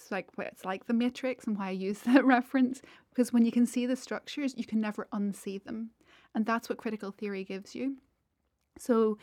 it's 0.00 0.10
like 0.10 0.28
it's 0.38 0.64
like 0.64 0.86
the 0.86 0.94
matrix 0.94 1.46
and 1.46 1.58
why 1.58 1.68
I 1.68 1.70
use 1.70 2.00
that 2.06 2.24
reference 2.24 2.80
because 3.10 3.32
when 3.32 3.44
you 3.44 3.52
can 3.52 3.66
see 3.66 3.86
the 3.86 3.96
structures, 3.96 4.54
you 4.56 4.64
can 4.64 4.80
never 4.80 5.08
unsee 5.12 5.62
them. 5.62 5.90
And 6.34 6.46
that's 6.46 6.68
what 6.68 6.78
critical 6.78 7.10
theory 7.10 7.44
gives 7.44 7.74
you. 7.74 7.96
So 8.78 9.18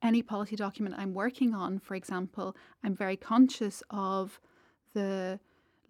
any 0.00 0.22
policy 0.22 0.56
document 0.56 0.94
I'm 0.96 1.12
working 1.12 1.54
on, 1.54 1.78
for 1.78 1.94
example, 1.94 2.56
I'm 2.84 2.94
very 2.94 3.16
conscious 3.16 3.82
of 3.90 4.40
the 4.94 5.40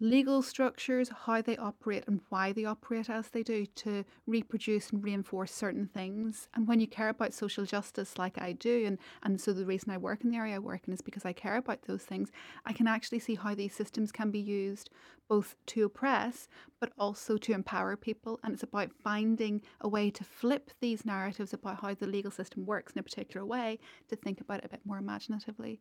legal 0.03 0.41
structures, 0.41 1.09
how 1.25 1.41
they 1.41 1.55
operate, 1.55 2.03
and 2.07 2.19
why 2.27 2.51
they 2.51 2.65
operate 2.65 3.09
as 3.09 3.29
they 3.29 3.41
do 3.41 3.65
to 3.67 4.03
reproduce 4.27 4.89
and 4.89 5.01
reinforce 5.01 5.53
certain 5.53 5.87
things. 5.87 6.49
And 6.53 6.67
when 6.67 6.81
you 6.81 6.87
care 6.87 7.07
about 7.07 7.33
social 7.33 7.63
justice, 7.63 8.17
like 8.17 8.37
I 8.37 8.51
do, 8.51 8.85
and, 8.85 8.97
and 9.23 9.39
so 9.39 9.53
the 9.53 9.65
reason 9.65 9.91
I 9.91 9.97
work 9.97 10.25
in 10.25 10.31
the 10.31 10.35
area 10.35 10.55
I 10.55 10.59
work 10.59 10.81
in 10.87 10.93
is 10.93 11.01
because 11.01 11.23
I 11.23 11.31
care 11.31 11.55
about 11.55 11.83
those 11.83 12.03
things, 12.03 12.31
I 12.65 12.73
can 12.73 12.85
actually 12.85 13.19
see 13.19 13.35
how 13.35 13.55
these 13.55 13.73
systems 13.73 14.11
can 14.11 14.29
be 14.29 14.39
used 14.39 14.89
both 15.29 15.55
to 15.67 15.85
oppress 15.85 16.49
but 16.81 16.91
also 16.99 17.37
to 17.37 17.53
empower 17.53 17.95
people. 17.95 18.41
And 18.43 18.53
it's 18.53 18.63
about 18.63 18.91
finding 18.91 19.61
a 19.79 19.87
way 19.87 20.09
to 20.11 20.23
flip 20.25 20.71
these 20.81 21.05
narratives 21.05 21.53
about 21.53 21.79
how 21.79 21.93
the 21.93 22.07
legal 22.07 22.29
system 22.29 22.65
works 22.65 22.91
in 22.91 22.99
a 22.99 23.03
particular 23.03 23.45
way 23.45 23.79
to 24.09 24.17
think 24.17 24.41
about 24.41 24.59
it 24.59 24.65
a 24.65 24.69
bit 24.69 24.81
more 24.83 24.97
imaginatively. 24.97 25.79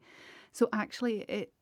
So 0.53 0.69
actually, 0.73 1.23
it 1.23 1.53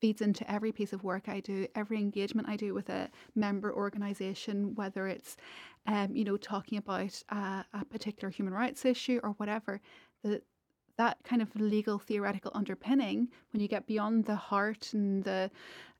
feeds 0.00 0.20
into 0.20 0.50
every 0.50 0.72
piece 0.72 0.92
of 0.92 1.04
work 1.04 1.28
I 1.28 1.40
do, 1.40 1.66
every 1.74 1.98
engagement 1.98 2.48
I 2.48 2.56
do 2.56 2.74
with 2.74 2.88
a 2.88 3.08
member 3.34 3.72
organisation, 3.72 4.74
whether 4.74 5.08
it's, 5.08 5.36
um, 5.86 6.14
you 6.14 6.24
know, 6.24 6.36
talking 6.36 6.78
about 6.78 7.22
a, 7.30 7.64
a 7.72 7.84
particular 7.88 8.30
human 8.30 8.54
rights 8.54 8.84
issue 8.84 9.20
or 9.22 9.30
whatever. 9.30 9.80
The, 10.22 10.42
that 10.98 11.18
kind 11.24 11.42
of 11.42 11.54
legal 11.56 11.98
theoretical 11.98 12.50
underpinning, 12.54 13.28
when 13.52 13.60
you 13.60 13.68
get 13.68 13.86
beyond 13.86 14.24
the 14.24 14.36
heart 14.36 14.90
and 14.94 15.22
the 15.24 15.50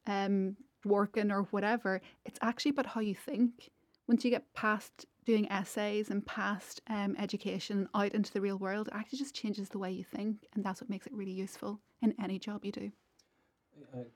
um, 0.07 0.57
working 0.85 1.31
or 1.31 1.43
whatever. 1.45 2.01
It's 2.25 2.39
actually 2.43 2.71
about 2.71 2.87
how 2.87 3.01
you 3.01 3.15
think. 3.15 3.71
Once 4.09 4.25
you 4.25 4.31
get 4.31 4.53
past 4.55 5.05
doing 5.25 5.51
essays 5.51 6.11
and 6.11 6.25
past 6.25 6.81
um, 6.89 7.17
education 7.19 7.89
out 7.95 8.13
into 8.13 8.33
the 8.33 8.41
real 8.41 8.57
world, 8.57 8.89
it 8.89 8.95
actually 8.95 9.19
just 9.19 9.35
changes 9.35 9.69
the 9.69 9.79
way 9.79 9.91
you 9.91 10.05
think, 10.05 10.47
and 10.55 10.65
that's 10.65 10.81
what 10.81 10.89
makes 10.89 11.07
it 11.07 11.13
really 11.13 11.33
useful 11.33 11.81
in 12.03 12.15
any 12.23 12.39
job 12.39 12.65
you 12.65 12.73
do. 12.73 12.93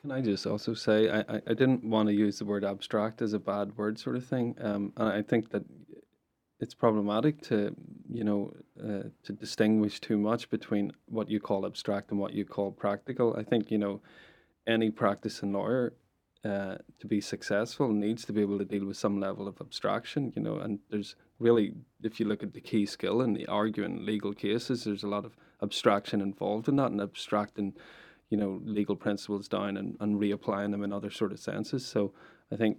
Can 0.01 0.11
I 0.11 0.21
just 0.21 0.47
also 0.47 0.75
say, 0.75 1.09
I, 1.09 1.21
I, 1.21 1.41
I 1.47 1.55
didn't 1.55 1.85
want 1.85 2.09
to 2.09 2.15
use 2.15 2.39
the 2.39 2.45
word 2.45 2.65
abstract 2.65 3.23
as 3.23 3.33
a 3.33 3.39
bad 3.39 3.77
word 3.77 3.99
sort 3.99 4.17
of 4.17 4.25
thing. 4.25 4.57
Um, 4.61 4.93
and 4.97 5.09
I 5.09 5.23
think 5.23 5.51
that 5.51 5.65
it's 6.61 6.75
problematic 6.75 7.41
to, 7.43 7.75
you 8.11 8.25
know, 8.25 8.53
uh, 8.83 9.09
to 9.25 9.33
distinguish 9.33 10.01
too 10.01 10.19
much 10.19 10.51
between 10.51 10.93
what 11.07 11.31
you 11.31 11.41
call 11.41 11.65
abstract 11.65 12.11
and 12.11 12.21
what 12.21 12.35
you 12.35 12.45
call 12.45 12.71
practical. 12.71 13.35
I 13.39 13.43
think, 13.43 13.71
you 13.71 13.79
know, 13.79 14.03
any 14.67 14.91
practicing 14.91 15.53
lawyer 15.53 15.95
uh, 16.45 16.77
to 16.99 17.07
be 17.07 17.21
successful 17.21 17.89
needs 17.93 18.25
to 18.27 18.33
be 18.33 18.43
able 18.43 18.59
to 18.59 18.65
deal 18.65 18.87
with 18.87 18.97
some 18.97 19.21
level 19.21 19.49
of 19.49 19.61
abstraction, 19.61 20.33
you 20.37 20.43
know, 20.43 20.59
and 20.59 20.79
there's 20.91 21.17
really, 21.39 21.75
if 22.03 22.21
you 22.21 22.27
look 22.27 22.43
at 22.43 22.53
the 22.53 22.61
key 22.61 22.87
skill 22.87 23.23
in 23.23 23.33
the 23.33 23.47
arguing 23.47 24.05
legal 24.05 24.33
cases, 24.33 24.85
there's 24.85 25.03
a 25.03 25.09
lot 25.09 25.25
of 25.25 25.37
abstraction 25.63 26.21
involved 26.21 26.69
in 26.69 26.77
that 26.77 26.91
and 26.91 27.01
abstracting 27.01 27.75
you 28.31 28.37
know 28.37 28.61
legal 28.65 28.97
principles 28.97 29.49
down 29.49 29.77
and, 29.77 29.97
and 30.01 30.21
reapplying 30.21 30.71
them 30.71 30.83
in 30.83 30.93
other 30.93 31.11
sort 31.11 31.33
of 31.33 31.39
senses. 31.39 31.85
So 31.85 32.13
I 32.51 32.57
think 32.57 32.79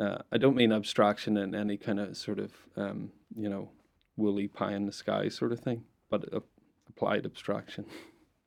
uh, 0.00 0.18
I 0.32 0.38
don't 0.38 0.56
mean 0.56 0.72
abstraction 0.72 1.36
in 1.36 1.54
any 1.54 1.76
kind 1.76 2.00
of 2.00 2.16
sort 2.16 2.38
of 2.38 2.52
um, 2.76 3.12
you 3.36 3.48
know 3.48 3.70
woolly 4.16 4.48
pie 4.48 4.74
in 4.74 4.86
the 4.86 4.92
sky 4.92 5.28
sort 5.28 5.52
of 5.52 5.60
thing, 5.60 5.84
but 6.10 6.32
uh, 6.32 6.40
applied 6.88 7.26
abstraction. 7.26 7.84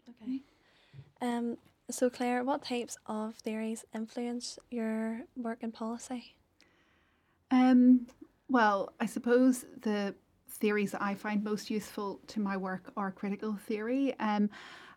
Okay. 0.10 0.42
Um, 1.22 1.58
so, 1.92 2.10
Claire, 2.10 2.44
what 2.44 2.64
types 2.64 2.98
of 3.08 3.36
theories 3.36 3.84
influence 3.96 4.60
your 4.70 5.22
work 5.36 5.64
in 5.64 5.72
policy? 5.72 6.36
Um, 7.52 8.08
well, 8.48 8.94
I 9.00 9.08
suppose 9.08 9.66
the 9.82 10.14
theories 10.48 10.92
that 10.92 11.02
I 11.02 11.16
find 11.16 11.44
most 11.44 11.70
useful 11.70 12.20
to 12.28 12.40
my 12.40 12.58
work 12.58 12.92
are 12.96 13.12
critical 13.12 13.56
theory. 13.56 14.14
Um, 14.20 14.50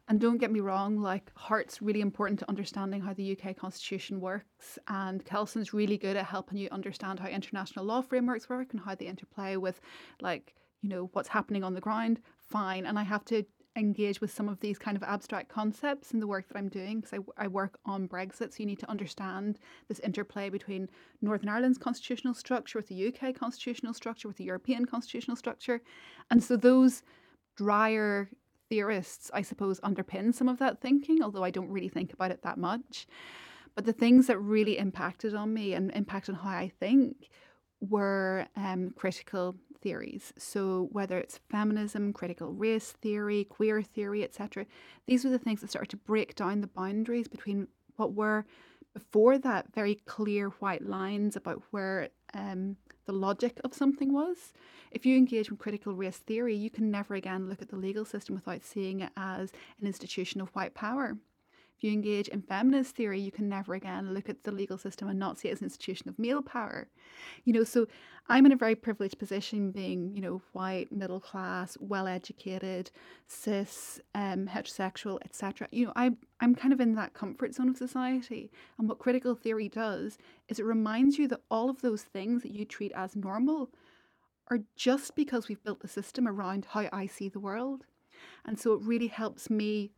and 0.08 0.20
don't 0.20 0.38
get 0.38 0.50
me 0.50 0.60
wrong, 0.60 1.00
like 1.00 1.30
Hart's 1.34 1.80
really 1.80 2.00
important 2.00 2.38
to 2.40 2.48
understanding 2.48 3.00
how 3.00 3.14
the 3.14 3.38
UK 3.38 3.56
Constitution 3.56 4.20
works, 4.20 4.78
and 4.88 5.24
Kelsen's 5.24 5.72
really 5.72 5.96
good 5.96 6.16
at 6.16 6.26
helping 6.26 6.58
you 6.58 6.68
understand 6.70 7.20
how 7.20 7.28
international 7.28 7.84
law 7.84 8.02
frameworks 8.02 8.48
work 8.48 8.72
and 8.72 8.80
how 8.80 8.94
they 8.94 9.06
interplay 9.06 9.56
with, 9.56 9.80
like, 10.20 10.54
you 10.82 10.88
know, 10.88 11.08
what's 11.12 11.28
happening 11.28 11.62
on 11.62 11.74
the 11.74 11.80
ground. 11.80 12.20
Fine. 12.50 12.86
And 12.86 12.98
I 12.98 13.04
have 13.04 13.24
to 13.26 13.44
engage 13.76 14.20
with 14.20 14.32
some 14.32 14.48
of 14.48 14.60
these 14.60 14.78
kind 14.78 14.96
of 14.96 15.02
abstract 15.02 15.48
concepts 15.48 16.12
in 16.12 16.20
the 16.20 16.26
work 16.26 16.46
that 16.48 16.58
I'm 16.58 16.68
doing 16.68 17.00
because 17.00 17.18
I, 17.38 17.44
I 17.44 17.48
work 17.48 17.78
on 17.86 18.08
Brexit. 18.08 18.52
So 18.52 18.56
you 18.58 18.66
need 18.66 18.80
to 18.80 18.90
understand 18.90 19.58
this 19.88 19.98
interplay 20.00 20.50
between 20.50 20.90
Northern 21.22 21.48
Ireland's 21.48 21.78
constitutional 21.78 22.34
structure 22.34 22.78
with 22.78 22.88
the 22.88 23.08
UK 23.08 23.34
constitutional 23.34 23.94
structure, 23.94 24.28
with 24.28 24.36
the 24.36 24.44
European 24.44 24.84
constitutional 24.84 25.36
structure. 25.36 25.80
And 26.30 26.42
so 26.42 26.56
those 26.56 27.02
drier 27.56 28.30
theorists, 28.72 29.30
I 29.34 29.42
suppose, 29.42 29.78
underpin 29.80 30.34
some 30.34 30.48
of 30.48 30.58
that 30.60 30.80
thinking, 30.80 31.22
although 31.22 31.44
I 31.44 31.50
don't 31.50 31.68
really 31.68 31.90
think 31.90 32.14
about 32.14 32.30
it 32.30 32.40
that 32.40 32.56
much. 32.56 33.06
But 33.74 33.84
the 33.84 33.92
things 33.92 34.28
that 34.28 34.38
really 34.38 34.78
impacted 34.78 35.34
on 35.34 35.52
me 35.52 35.74
and 35.74 35.90
impacted 35.90 36.36
on 36.36 36.40
how 36.40 36.56
I 36.56 36.72
think 36.80 37.28
were 37.82 38.46
um, 38.56 38.94
critical 38.96 39.56
theories. 39.82 40.32
So 40.38 40.88
whether 40.90 41.18
it's 41.18 41.38
feminism, 41.50 42.14
critical 42.14 42.50
race 42.50 42.92
theory, 42.92 43.44
queer 43.44 43.82
theory, 43.82 44.24
etc., 44.24 44.64
these 45.06 45.22
were 45.22 45.30
the 45.30 45.38
things 45.38 45.60
that 45.60 45.68
started 45.68 45.90
to 45.90 45.98
break 45.98 46.34
down 46.34 46.62
the 46.62 46.66
boundaries 46.66 47.28
between 47.28 47.68
what 47.96 48.14
were 48.14 48.46
before 48.94 49.36
that 49.36 49.66
very 49.74 49.96
clear 50.06 50.48
white 50.60 50.86
lines 50.86 51.36
about 51.36 51.62
where 51.72 52.08
um, 52.32 52.76
the 53.06 53.12
logic 53.12 53.60
of 53.64 53.74
something 53.74 54.12
was. 54.12 54.52
If 54.90 55.06
you 55.06 55.16
engage 55.16 55.50
with 55.50 55.58
critical 55.58 55.94
race 55.94 56.18
theory, 56.18 56.54
you 56.54 56.70
can 56.70 56.90
never 56.90 57.14
again 57.14 57.48
look 57.48 57.62
at 57.62 57.68
the 57.68 57.76
legal 57.76 58.04
system 58.04 58.34
without 58.34 58.62
seeing 58.62 59.00
it 59.00 59.12
as 59.16 59.52
an 59.80 59.86
institution 59.86 60.40
of 60.40 60.50
white 60.50 60.74
power. 60.74 61.16
You 61.82 61.92
engage 61.92 62.28
in 62.28 62.42
feminist 62.42 62.94
theory, 62.94 63.20
you 63.20 63.32
can 63.32 63.48
never 63.48 63.74
again 63.74 64.14
look 64.14 64.28
at 64.28 64.44
the 64.44 64.52
legal 64.52 64.78
system 64.78 65.08
and 65.08 65.18
not 65.18 65.38
see 65.38 65.48
it 65.48 65.52
as 65.52 65.60
an 65.60 65.64
institution 65.64 66.08
of 66.08 66.18
male 66.18 66.42
power. 66.42 66.88
You 67.44 67.52
know, 67.52 67.64
so 67.64 67.86
I'm 68.28 68.46
in 68.46 68.52
a 68.52 68.56
very 68.56 68.76
privileged 68.76 69.18
position 69.18 69.72
being, 69.72 70.14
you 70.14 70.22
know, 70.22 70.42
white, 70.52 70.92
middle 70.92 71.18
class, 71.18 71.76
well 71.80 72.06
educated, 72.06 72.90
cis, 73.26 74.00
um, 74.14 74.46
heterosexual, 74.46 75.18
etc. 75.24 75.68
You 75.72 75.86
know, 75.86 75.92
I 75.96 76.12
I'm 76.40 76.54
kind 76.54 76.72
of 76.72 76.80
in 76.80 76.94
that 76.94 77.14
comfort 77.14 77.54
zone 77.54 77.68
of 77.68 77.76
society. 77.76 78.52
And 78.78 78.88
what 78.88 78.98
critical 79.00 79.34
theory 79.34 79.68
does 79.68 80.18
is 80.48 80.60
it 80.60 80.64
reminds 80.64 81.18
you 81.18 81.26
that 81.28 81.42
all 81.50 81.68
of 81.68 81.82
those 81.82 82.02
things 82.02 82.42
that 82.42 82.52
you 82.52 82.64
treat 82.64 82.92
as 82.94 83.16
normal 83.16 83.70
are 84.48 84.60
just 84.76 85.16
because 85.16 85.48
we've 85.48 85.62
built 85.64 85.80
the 85.80 85.88
system 85.88 86.28
around 86.28 86.66
how 86.70 86.88
I 86.92 87.06
see 87.06 87.28
the 87.28 87.40
world. 87.40 87.86
And 88.44 88.58
so 88.58 88.74
it 88.74 88.82
really 88.82 89.06
helps 89.08 89.50
me 89.50 89.90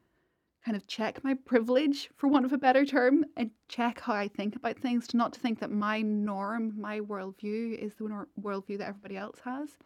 kind 0.65 0.77
of 0.77 0.87
check 0.87 1.23
my 1.23 1.35
privilege, 1.35 2.09
for 2.17 2.29
want 2.29 2.47
of 2.47 2.53
a 2.53 2.59
better 2.59 2.87
term, 2.87 3.25
and 3.37 3.51
check 3.69 4.01
how 4.01 4.15
I 4.15 4.29
think 4.29 4.57
about 4.57 4.79
things, 4.79 5.07
to 5.09 5.17
not 5.17 5.33
to 5.35 5.41
think 5.41 5.61
that 5.61 5.71
my 5.71 6.01
norm, 6.01 6.73
my 6.81 7.01
worldview 7.01 7.79
is 7.79 7.95
the 7.95 8.05
nor- 8.05 8.29
worldview 8.41 8.79
that 8.79 8.89
everybody 8.89 9.17
else 9.17 9.39
has. 9.45 9.77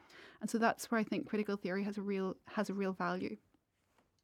And 0.41 0.49
so 0.49 0.59
that's 0.59 0.91
where 0.91 1.01
I 1.01 1.05
think 1.05 1.29
critical 1.29 1.57
theory 1.57 1.83
has 1.85 1.99
a 1.99 2.03
real 2.03 2.37
has 2.47 2.71
a 2.71 2.75
real 2.75 2.93
value. 2.93 3.37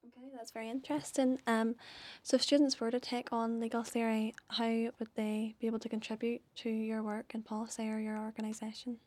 Okay, 0.07 0.29
that's 0.37 0.53
very 0.53 0.71
interesting. 0.71 1.41
Um, 1.47 1.75
so 2.23 2.37
if 2.37 2.43
students 2.43 2.79
were 2.79 2.91
to 2.91 3.01
take 3.01 3.33
on 3.33 3.59
legal 3.59 3.83
theory, 3.83 4.35
how 4.49 4.69
would 4.99 5.09
they 5.17 5.57
be 5.61 5.67
able 5.67 5.81
to 5.81 5.89
contribute 5.89 6.43
to 6.57 6.71
your 6.71 7.03
work 7.03 7.35
in 7.35 7.43
policy 7.43 7.89
or 7.89 7.99
your 7.99 8.19
organisation? 8.19 8.99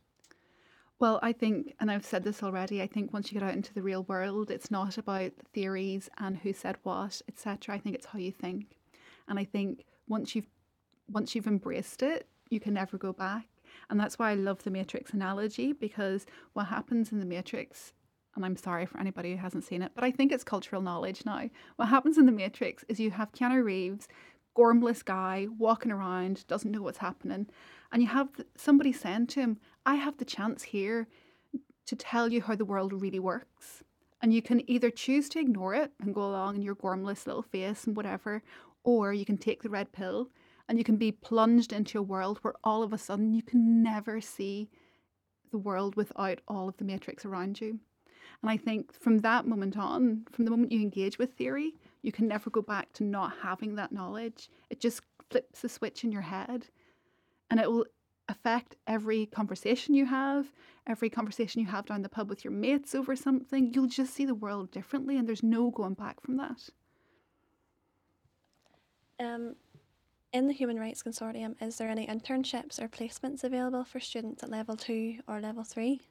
Well, 0.99 1.19
I 1.21 1.31
think, 1.31 1.75
and 1.79 1.91
I've 1.91 2.05
said 2.05 2.23
this 2.23 2.41
already, 2.41 2.81
I 2.81 2.87
think 2.87 3.13
once 3.13 3.31
you 3.31 3.39
get 3.39 3.47
out 3.47 3.55
into 3.55 3.73
the 3.73 3.83
real 3.83 4.03
world, 4.03 4.49
it's 4.49 4.71
not 4.71 4.97
about 4.97 5.37
the 5.37 5.45
theories 5.53 6.09
and 6.17 6.37
who 6.37 6.53
said 6.53 6.77
what, 6.81 7.21
etc. 7.27 7.75
I 7.75 7.77
think 7.77 7.95
it's 7.95 8.07
how 8.07 8.17
you 8.17 8.31
think. 8.31 8.77
And 9.27 9.37
I 9.37 9.43
think 9.43 9.85
once 10.07 10.35
you've 10.35 10.47
once 11.09 11.35
you've 11.35 11.47
embraced 11.47 12.03
it, 12.03 12.27
you 12.49 12.59
can 12.59 12.73
never 12.73 12.97
go 12.97 13.13
back. 13.13 13.47
And 13.89 13.99
that's 13.99 14.19
why 14.19 14.31
I 14.31 14.35
love 14.35 14.63
the 14.63 14.71
Matrix 14.71 15.13
analogy 15.13 15.71
because 15.71 16.25
what 16.53 16.67
happens 16.67 17.11
in 17.11 17.19
the 17.19 17.25
Matrix, 17.25 17.93
and 18.35 18.45
I'm 18.45 18.57
sorry 18.57 18.85
for 18.85 18.99
anybody 18.99 19.31
who 19.31 19.37
hasn't 19.37 19.63
seen 19.63 19.81
it, 19.81 19.91
but 19.95 20.03
I 20.03 20.11
think 20.11 20.31
it's 20.31 20.43
cultural 20.43 20.81
knowledge 20.81 21.25
now. 21.25 21.49
What 21.77 21.87
happens 21.87 22.17
in 22.17 22.25
the 22.25 22.31
Matrix 22.31 22.83
is 22.89 22.99
you 22.99 23.11
have 23.11 23.31
Keanu 23.31 23.63
Reeves, 23.63 24.07
gormless 24.57 25.05
guy, 25.05 25.47
walking 25.57 25.91
around, 25.91 26.45
doesn't 26.47 26.71
know 26.71 26.81
what's 26.81 26.97
happening, 26.97 27.47
and 27.91 28.01
you 28.01 28.07
have 28.09 28.29
somebody 28.55 28.91
saying 28.91 29.27
to 29.27 29.39
him, 29.39 29.57
I 29.87 29.95
have 29.95 30.17
the 30.17 30.25
chance 30.25 30.63
here 30.63 31.07
to 31.85 31.95
tell 31.95 32.29
you 32.29 32.41
how 32.41 32.55
the 32.55 32.65
world 32.65 32.91
really 32.91 33.19
works. 33.19 33.85
And 34.21 34.33
you 34.33 34.41
can 34.41 34.69
either 34.69 34.89
choose 34.89 35.29
to 35.29 35.39
ignore 35.39 35.73
it 35.73 35.93
and 36.01 36.13
go 36.13 36.23
along 36.23 36.57
in 36.57 36.61
your 36.61 36.75
gormless 36.75 37.25
little 37.25 37.41
face 37.41 37.85
and 37.85 37.95
whatever, 37.95 38.43
or 38.83 39.13
you 39.13 39.23
can 39.23 39.37
take 39.37 39.63
the 39.63 39.69
red 39.69 39.93
pill 39.93 40.29
and 40.67 40.77
you 40.77 40.83
can 40.83 40.97
be 40.97 41.13
plunged 41.13 41.71
into 41.71 41.99
a 41.99 42.03
world 42.03 42.39
where 42.41 42.55
all 42.65 42.83
of 42.83 42.91
a 42.91 42.97
sudden 42.97 43.33
you 43.33 43.41
can 43.41 43.81
never 43.81 44.19
see 44.19 44.69
the 45.51 45.57
world 45.57 45.95
without 45.95 46.41
all 46.49 46.67
of 46.67 46.75
the 46.75 46.83
matrix 46.83 47.23
around 47.23 47.61
you. 47.61 47.79
And 48.41 48.51
I 48.51 48.57
think 48.57 48.91
from 48.91 49.19
that 49.19 49.47
moment 49.47 49.77
on, 49.77 50.25
from 50.33 50.43
the 50.43 50.51
moment 50.51 50.73
you 50.73 50.81
engage 50.81 51.17
with 51.17 51.37
theory, 51.37 51.75
you 52.01 52.11
can 52.11 52.27
never 52.27 52.49
go 52.49 52.61
back 52.61 52.91
to 52.93 53.05
not 53.05 53.37
having 53.41 53.75
that 53.75 53.93
knowledge. 53.93 54.49
It 54.69 54.81
just 54.81 55.01
flips 55.29 55.63
a 55.63 55.69
switch 55.69 56.03
in 56.03 56.11
your 56.11 56.23
head 56.23 56.67
and 57.49 57.61
it 57.61 57.71
will 57.71 57.85
affect 58.29 58.75
every 58.87 59.25
conversation 59.25 59.93
you 59.93 60.05
have, 60.05 60.51
every 60.85 61.09
conversation 61.09 61.61
you 61.61 61.67
have 61.67 61.85
down 61.85 62.01
the 62.01 62.09
pub 62.09 62.29
with 62.29 62.43
your 62.43 62.53
mates 62.53 62.95
over 62.95 63.15
something. 63.15 63.73
You'll 63.73 63.87
just 63.87 64.13
see 64.13 64.25
the 64.25 64.35
world 64.35 64.71
differently, 64.71 65.17
and 65.17 65.27
there's 65.27 65.43
no 65.43 65.71
going 65.71 65.93
back 65.93 66.21
from 66.21 66.37
that. 66.37 66.69
Um, 69.19 69.55
in 70.33 70.47
the 70.47 70.53
Human 70.53 70.79
Rights 70.79 71.03
Consortium, 71.03 71.55
is 71.61 71.77
there 71.77 71.89
any 71.89 72.05
internships 72.05 72.79
or 72.81 72.87
placements 72.87 73.43
available 73.43 73.83
for 73.83 73.99
students 73.99 74.43
at 74.43 74.49
level 74.49 74.75
two 74.75 75.19
or 75.27 75.39
level 75.39 75.63
three? 75.63 76.01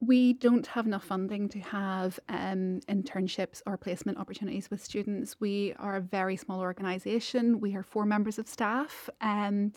We 0.00 0.32
don't 0.34 0.66
have 0.68 0.86
enough 0.86 1.04
funding 1.04 1.48
to 1.48 1.58
have 1.58 2.20
um, 2.28 2.80
internships 2.88 3.62
or 3.66 3.76
placement 3.76 4.16
opportunities 4.16 4.70
with 4.70 4.82
students. 4.82 5.40
We 5.40 5.74
are 5.80 5.96
a 5.96 6.00
very 6.00 6.36
small 6.36 6.60
organisation. 6.60 7.58
We 7.58 7.74
are 7.74 7.82
four 7.82 8.06
members 8.06 8.38
of 8.38 8.46
staff. 8.46 9.10
Um, 9.20 9.72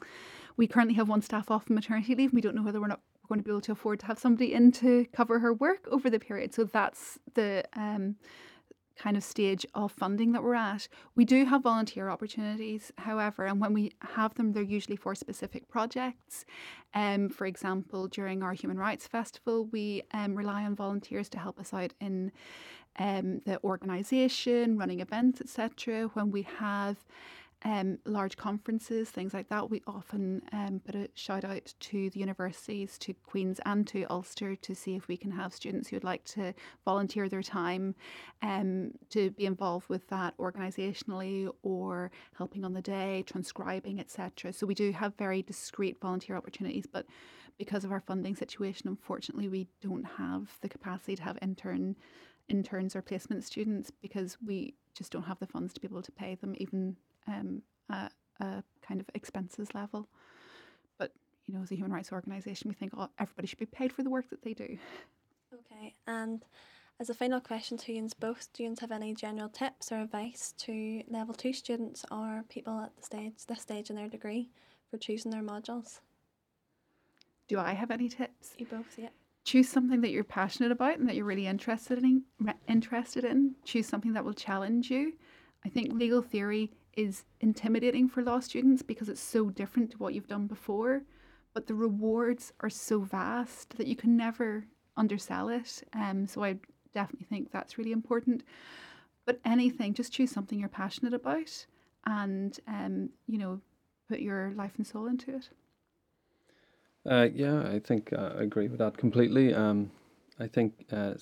we 0.58 0.68
currently 0.68 0.96
have 0.96 1.10
one 1.10 1.22
staff 1.22 1.52
off 1.52 1.70
on 1.70 1.76
maternity 1.76 2.16
leave. 2.16 2.34
We 2.34 2.42
don't 2.42 2.56
know 2.56 2.64
whether 2.64 2.80
we're 2.80 2.88
not 2.88 3.02
going 3.28 3.40
to 3.40 3.46
be 3.46 3.52
able 3.52 3.62
to 3.62 3.72
afford 3.72 4.00
to 4.02 4.06
have 4.08 4.20
somebody 4.20 4.54
in 4.54 4.72
to 4.74 5.06
cover 5.14 5.40
her 5.40 5.54
work 5.54 5.88
over 5.90 6.10
the 6.10 6.20
period. 6.20 6.54
So 6.54 6.66
that's 6.66 7.18
the 7.34 7.64
um, 7.76 8.16
kind 8.98 9.18
of 9.18 9.24
stage 9.24 9.66
of 9.74 9.92
funding 9.92 10.32
that 10.34 10.44
we're 10.44 10.56
at. 10.56 10.88
We 11.16 11.26
do 11.26 11.46
have 11.46 11.64
volunteer 11.64 12.10
opportunities, 12.10 12.92
however, 12.98 13.46
and 13.46 13.60
when 13.60 13.74
we 13.74 13.94
have 14.02 14.36
them, 14.36 14.54
they're 14.54 14.64
usually 14.64 14.96
for 14.96 15.16
specific 15.16 15.68
projects. 15.70 16.46
Um, 16.94 17.30
for 17.30 17.46
example, 17.48 18.08
during 18.08 18.44
our 18.44 18.54
Human 18.54 18.78
Rights 18.78 19.08
Festival, 19.08 19.66
we 19.72 20.04
um, 20.14 20.36
rely 20.36 20.64
on 20.66 20.76
volunteers 20.76 21.30
to 21.30 21.40
help 21.40 21.60
us 21.60 21.74
out 21.74 21.94
in 22.00 22.32
um, 23.00 23.40
the 23.46 23.60
organisation, 23.64 24.78
running 24.78 25.00
events, 25.00 25.42
etc. 25.42 26.10
When 26.14 26.32
we 26.32 26.44
have 26.60 26.98
um, 27.64 28.00
large 28.06 28.38
conferences, 28.38 29.10
things 29.12 29.34
like 29.34 29.50
that, 29.50 29.70
we 29.70 29.82
often 29.86 30.42
um, 30.52 30.82
put 30.84 30.96
a 30.96 31.10
shout 31.14 31.46
out 31.46 31.74
to 31.80 32.10
the 32.10 32.20
universities, 32.20 32.98
to 33.00 33.14
Queen's 33.14 33.60
and 33.66 33.86
to 33.88 34.06
Ulster 34.10 34.56
to 34.56 34.74
see 34.76 34.96
if 34.96 35.08
we 35.08 35.16
can 35.16 35.32
have 35.32 35.54
students 35.54 35.90
who 35.90 35.96
would 35.96 36.04
like 36.04 36.24
to 36.26 36.54
volunteer 36.86 37.30
their 37.30 37.44
time 37.44 37.94
um, 38.42 38.92
to 39.10 39.30
be 39.32 39.46
involved 39.46 39.90
with 39.90 40.08
that 40.08 40.36
organisationally 40.38 41.50
or 41.62 42.12
helping 42.36 42.66
on 42.66 42.74
the 42.74 42.82
day, 42.82 43.24
transcribing, 43.28 44.00
etc. 44.00 44.52
So 44.54 44.66
we 44.66 44.74
do 44.74 44.92
have 44.92 45.14
very 45.16 45.44
discreet 45.44 46.02
volunteer 46.02 46.36
opportunities, 46.36 46.88
but 46.92 47.06
because 47.60 47.84
of 47.84 47.92
our 47.92 48.00
funding 48.00 48.36
situation, 48.36 48.88
unfortunately, 48.88 49.50
we 49.50 49.68
don't 49.82 50.06
have 50.18 50.50
the 50.62 50.70
capacity 50.70 51.16
to 51.16 51.24
have 51.24 51.38
intern 51.42 51.96
interns 52.48 52.96
or 52.96 53.02
placement 53.02 53.44
students 53.44 53.92
because 54.02 54.38
we 54.46 54.74
just 54.94 55.12
don't 55.12 55.24
have 55.24 55.40
the 55.40 55.48
funds 55.48 55.74
to 55.74 55.80
be 55.80 55.88
able 55.88 56.02
to 56.02 56.12
pay 56.12 56.36
them 56.36 56.54
even 56.58 56.98
um, 57.28 57.62
a, 57.90 58.10
a 58.40 58.64
kind 58.82 59.00
of 59.00 59.10
expenses 59.14 59.74
level. 59.74 60.08
But 60.98 61.12
you 61.48 61.54
know, 61.54 61.62
as 61.62 61.72
a 61.72 61.76
human 61.76 61.92
rights 61.92 62.12
organisation, 62.12 62.70
we 62.70 62.76
think 62.76 62.94
oh, 62.96 63.10
everybody 63.20 63.48
should 63.48 63.60
be 63.60 63.66
paid 63.66 63.92
for 63.92 64.04
the 64.04 64.10
work 64.10 64.30
that 64.30 64.42
they 64.44 64.54
do. 64.54 64.78
Okay, 65.54 65.96
and 66.08 66.44
as 67.02 67.10
a 67.10 67.16
final 67.16 67.40
question 67.40 67.78
to 67.80 67.92
you 67.92 68.08
both, 68.20 68.48
do 68.54 68.64
you 68.64 68.76
have 68.80 68.92
any 68.92 69.16
general 69.16 69.50
tips 69.50 69.92
or 69.92 70.02
advice 70.02 70.54
to 70.60 71.04
level 71.10 71.34
two 71.34 71.52
students 71.52 72.06
or 72.12 72.44
people 72.48 72.80
at 72.80 72.96
the 72.96 73.04
stage 73.04 73.34
this 73.48 73.62
stage 73.62 73.90
in 73.90 73.96
their 73.96 74.08
degree 74.08 74.50
for 74.90 74.98
choosing 74.98 75.32
their 75.32 75.42
modules? 75.42 76.00
Do 77.48 77.58
I 77.60 77.74
have 77.74 77.90
any 77.92 78.08
tips? 78.08 78.54
You 78.58 78.68
both, 78.68 78.98
yeah. 78.98 79.10
Choose 79.44 79.68
something 79.68 80.02
that 80.02 80.12
you're 80.12 80.24
passionate 80.24 80.72
about 80.72 81.00
and 81.00 81.10
that 81.10 81.16
you're 81.16 81.26
really 81.26 81.48
interested 81.48 81.98
in. 81.98 82.22
Interested 82.68 83.26
in. 83.26 83.56
Choose 83.66 83.88
something 83.88 84.14
that 84.14 84.24
will 84.24 84.34
challenge 84.34 84.92
you. 84.92 85.14
I 85.66 85.70
think 85.70 85.92
legal 85.94 86.22
theory 86.22 86.72
is 86.96 87.24
intimidating 87.40 88.10
for 88.10 88.24
law 88.24 88.40
students 88.40 88.82
because 88.82 89.10
it's 89.10 89.22
so 89.22 89.50
different 89.50 89.92
to 89.92 89.98
what 89.98 90.14
you've 90.14 90.28
done 90.28 90.48
before. 90.48 91.04
But 91.54 91.68
the 91.68 91.76
rewards 91.76 92.54
are 92.62 92.70
so 92.70 93.02
vast 93.02 93.78
that 93.78 93.88
you 93.88 93.96
can 93.96 94.16
never 94.16 94.66
undersell 94.96 95.50
it. 95.50 95.84
Um, 95.94 96.28
so 96.28 96.44
I 96.44 96.58
definitely 96.94 97.28
think 97.30 97.52
that's 97.52 97.78
really 97.78 97.92
important. 97.92 98.44
But 99.26 99.40
anything, 99.46 99.94
just 99.94 100.14
choose 100.14 100.32
something 100.32 100.60
you're 100.60 100.70
passionate 100.70 101.14
about, 101.14 101.66
and 102.06 102.58
um, 102.68 103.10
you 103.28 103.38
know, 103.38 103.62
put 104.10 104.20
your 104.20 104.52
life 104.56 104.74
and 104.78 104.88
soul 104.88 105.08
into 105.08 105.36
it. 105.36 105.50
Uh, 107.10 107.28
yeah, 107.34 107.62
I 107.70 107.80
think 107.80 108.14
uh, 108.14 108.34
I 108.38 108.44
agree 108.44 108.68
with 108.68 108.80
that 108.80 108.98
completely. 108.98 109.54
Um, 109.54 109.92
I 110.40 110.48
think 110.48 110.86
uh, 110.92 111.14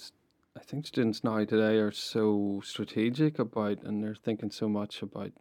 I 0.58 0.62
think 0.62 0.88
students 0.88 1.24
now 1.24 1.44
today 1.46 1.78
are 1.78 1.92
so 1.92 2.62
strategic 2.64 3.40
about, 3.40 3.84
and 3.84 4.04
they're 4.04 4.16
thinking 4.16 4.52
so 4.52 4.70
much 4.70 5.02
about 5.02 5.32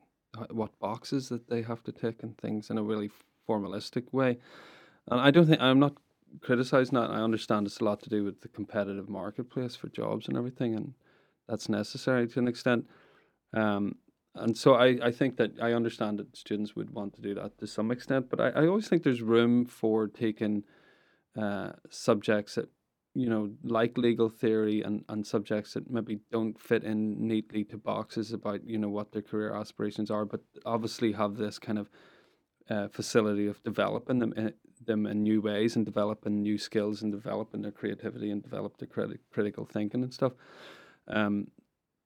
what 0.51 0.79
boxes 0.79 1.29
that 1.29 1.49
they 1.49 1.63
have 1.63 1.83
to 1.85 1.93
tick 1.93 2.23
and 2.23 2.37
things 2.39 2.71
in 2.71 2.79
a 2.79 2.83
really 2.83 3.11
formalistic 3.49 4.13
way. 4.13 4.39
And 5.11 5.21
I 5.21 5.31
don't 5.31 5.47
think 5.47 5.61
I'm 5.61 5.81
not 5.81 5.95
criticizing 6.41 6.99
that. 6.99 7.11
I 7.11 7.21
understand 7.21 7.67
it's 7.67 7.81
a 7.81 7.85
lot 7.85 8.03
to 8.03 8.11
do 8.11 8.25
with 8.25 8.43
the 8.43 8.49
competitive 8.49 9.09
marketplace 9.09 9.75
for 9.75 9.89
jobs 9.89 10.29
and 10.29 10.37
everything, 10.37 10.75
and 10.75 10.95
that's 11.49 11.69
necessary 11.69 12.29
to 12.29 12.39
an 12.39 12.49
extent. 12.49 12.87
Um, 13.55 13.97
and 14.35 14.57
so 14.57 14.75
I, 14.75 14.99
I 15.03 15.11
think 15.11 15.37
that 15.39 15.53
I 15.61 15.73
understand 15.73 16.19
that 16.19 16.37
students 16.37 16.77
would 16.77 16.91
want 16.91 17.15
to 17.15 17.23
do 17.23 17.35
that 17.35 17.59
to 17.59 17.67
some 17.67 17.91
extent, 17.91 18.29
but 18.29 18.41
I, 18.41 18.49
I 18.51 18.67
always 18.67 18.89
think 18.89 19.03
there's 19.03 19.23
room 19.23 19.65
for 19.65 20.07
taking 20.07 20.65
uh, 21.37 21.73
subjects 21.91 22.57
that 22.57 22.69
you 23.15 23.29
know, 23.29 23.51
like 23.65 23.99
legal 23.99 24.29
theory 24.29 24.83
and, 24.83 25.05
and 25.09 25.27
subjects 25.27 25.75
that 25.75 25.91
maybe 25.91 26.21
don't 26.31 26.61
fit 26.61 26.85
in 26.85 27.27
neatly 27.27 27.65
to 27.65 27.77
boxes 27.77 28.33
about, 28.33 28.65
you 28.65 28.79
know, 28.79 28.89
what 28.89 29.13
their 29.13 29.23
career 29.23 29.55
aspirations 29.55 30.11
are, 30.11 30.25
but 30.25 30.41
obviously 30.65 31.13
have 31.13 31.37
this 31.37 31.59
kind 31.59 31.79
of 31.79 31.91
uh, 32.71 32.89
facility 32.89 33.47
of 33.47 33.63
developing 33.63 34.19
them 34.19 34.33
in, 34.37 34.49
eh, 34.49 34.51
them 34.87 35.07
in 35.07 35.23
new 35.23 35.41
ways 35.41 35.75
and 35.75 35.85
developing 35.85 36.43
new 36.43 36.59
skills 36.59 37.03
and 37.03 37.13
developing 37.13 37.63
their 37.63 37.73
creativity 37.73 38.31
and 38.31 38.43
develop 38.43 38.77
their 38.79 38.89
criti- 38.89 39.19
critical 39.33 39.65
thinking 39.65 40.03
and 40.03 40.15
stuff. 40.15 40.33
Um, 41.09 41.49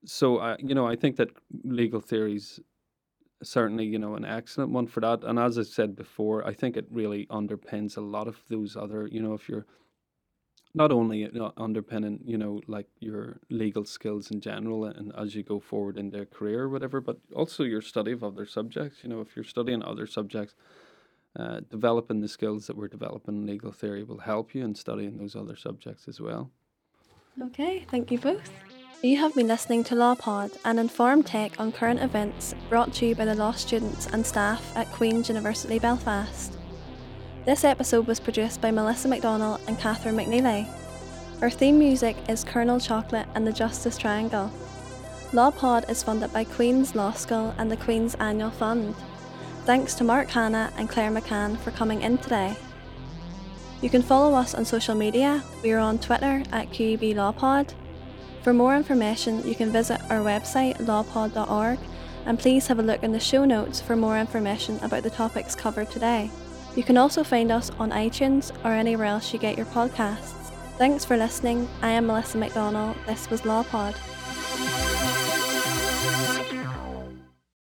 so, 0.05 0.39
I, 0.39 0.57
you 0.59 0.75
know, 0.75 0.87
I 0.87 0.97
think 0.97 1.17
that 1.17 1.29
legal 1.65 2.01
theories 2.01 2.61
certainly, 3.43 3.85
you 3.85 3.99
know, 3.99 4.15
an 4.15 4.25
excellent 4.25 4.71
one 4.71 4.87
for 4.87 5.01
that. 5.01 5.25
And 5.25 5.39
as 5.39 5.59
I 5.59 5.63
said 5.63 5.97
before, 5.97 6.47
I 6.47 6.55
think 6.55 6.77
it 6.77 6.87
really 6.91 7.27
underpins 7.27 7.97
a 7.97 8.01
lot 8.01 8.29
of 8.29 8.43
those 8.49 8.77
other, 8.77 9.09
you 9.09 9.21
know, 9.21 9.35
if 9.35 9.49
you're 9.49 9.67
not 10.75 10.91
only 10.91 11.29
underpinning 11.57 12.21
you 12.25 12.39
know 12.39 12.61
like 12.67 12.87
your 13.01 13.39
legal 13.51 13.85
skills 13.85 14.31
in 14.31 14.41
general 14.41 14.85
and 14.85 15.13
as 15.17 15.35
you 15.35 15.43
go 15.43 15.61
forward 15.61 15.99
in 15.99 16.11
their 16.11 16.25
career 16.25 16.63
or 16.63 16.69
whatever 16.69 17.01
but 17.01 17.19
also 17.35 17.63
your 17.63 17.83
study 17.83 18.13
of 18.13 18.25
other 18.25 18.47
subjects. 18.47 18.99
You 19.03 19.11
know 19.11 19.21
if 19.21 19.37
you're 19.37 19.45
studying 19.45 19.83
other 19.83 20.07
subjects 20.07 20.55
uh, 21.39 21.61
developing 21.71 22.21
the 22.21 22.29
skills 22.29 22.67
that 22.67 22.77
we're 22.77 22.89
developing 22.89 23.37
in 23.37 23.47
legal 23.47 23.73
theory 23.73 24.03
will 24.03 24.19
help 24.19 24.55
you 24.55 24.65
in 24.65 24.75
studying 24.75 25.19
those 25.19 25.37
other 25.37 25.57
subjects 25.57 26.09
as 26.09 26.21
well. 26.21 26.51
Okay 27.43 27.85
thank 27.91 28.11
you 28.11 28.19
both. 28.19 28.51
You 29.03 29.17
have 29.17 29.35
been 29.35 29.49
listening 29.49 29.83
to 29.85 29.97
LawPod, 29.97 30.57
an 30.65 30.79
informed 30.79 31.27
take 31.27 31.59
on 31.59 31.73
current 31.73 32.01
events 32.01 32.55
brought 32.69 32.95
to 32.95 33.07
you 33.07 33.17
by 33.17 33.25
the 33.25 33.35
law 33.35 33.51
students 33.51 34.07
and 34.07 34.25
staff 34.25 34.77
at 34.77 34.87
Queen's 34.93 35.29
University 35.29 35.81
Belfast. 35.81 36.57
This 37.45 37.65
episode 37.65 38.07
was 38.07 38.21
produced 38.21 38.61
by 38.61 38.71
Melissa 38.71 39.09
McDonald 39.09 39.61
and 39.67 39.77
Catherine 39.77 40.15
McNeely. 40.15 40.65
Our 41.41 41.51
theme 41.51 41.77
music 41.77 42.17
is 42.29 42.45
Colonel 42.45 42.79
Chocolate 42.79 43.27
and 43.35 43.45
the 43.45 43.53
Justice 43.53 43.99
Triangle. 43.99 44.49
LawPod 45.33 45.91
is 45.91 46.05
funded 46.05 46.33
by 46.33 46.45
Queen's 46.45 46.95
Law 46.95 47.11
School 47.11 47.53
and 47.59 47.69
the 47.69 47.77
Queen's 47.77 48.15
Annual 48.15 48.53
Fund. 48.53 48.95
Thanks 49.65 49.95
to 49.95 50.05
Mark 50.05 50.29
Hanna 50.29 50.73
and 50.77 50.89
Claire 50.89 51.11
McCann 51.11 51.59
for 51.59 51.73
coming 51.73 52.03
in 52.03 52.17
today. 52.19 52.55
You 53.81 53.91
can 53.91 54.03
follow 54.03 54.37
us 54.37 54.55
on 54.55 54.65
social 54.65 54.95
media. 54.95 55.43
We 55.65 55.73
are 55.73 55.81
on 55.81 55.99
Twitter 55.99 56.45
at 56.53 56.71
QUB 56.71 57.17
LawPod. 57.17 57.75
For 58.43 58.53
more 58.55 58.77
information, 58.77 59.45
you 59.45 59.57
can 59.57 59.73
visit 59.73 60.01
our 60.11 60.21
website 60.21 60.77
lawpod.org 60.77 61.81
and 62.25 62.39
please 62.39 62.69
have 62.69 62.79
a 62.79 62.85
look 62.85 63.03
in 63.03 63.11
the 63.11 63.19
show 63.19 63.45
notes 63.45 63.81
for 63.81 63.97
more 63.97 64.17
information 64.17 64.79
about 64.85 65.03
the 65.03 65.11
topics 65.11 65.57
covered 65.57 65.91
today. 65.91 66.31
You 66.75 66.83
can 66.83 66.97
also 66.97 67.23
find 67.23 67.53
us 67.53 67.71
on 67.79 67.91
iTunes 67.91 68.53
or 68.65 68.73
anywhere 68.73 69.07
else 69.07 69.33
you 69.33 69.39
get 69.39 69.57
your 69.57 69.67
podcasts. 69.67 70.51
Thanks 70.79 71.05
for 71.05 71.17
listening. 71.17 71.69
I 71.83 71.91
am 71.91 72.07
Melissa 72.07 72.39
McDonald. 72.39 72.97
This 73.07 73.29
was 73.29 73.43
LawPod. 73.43 73.95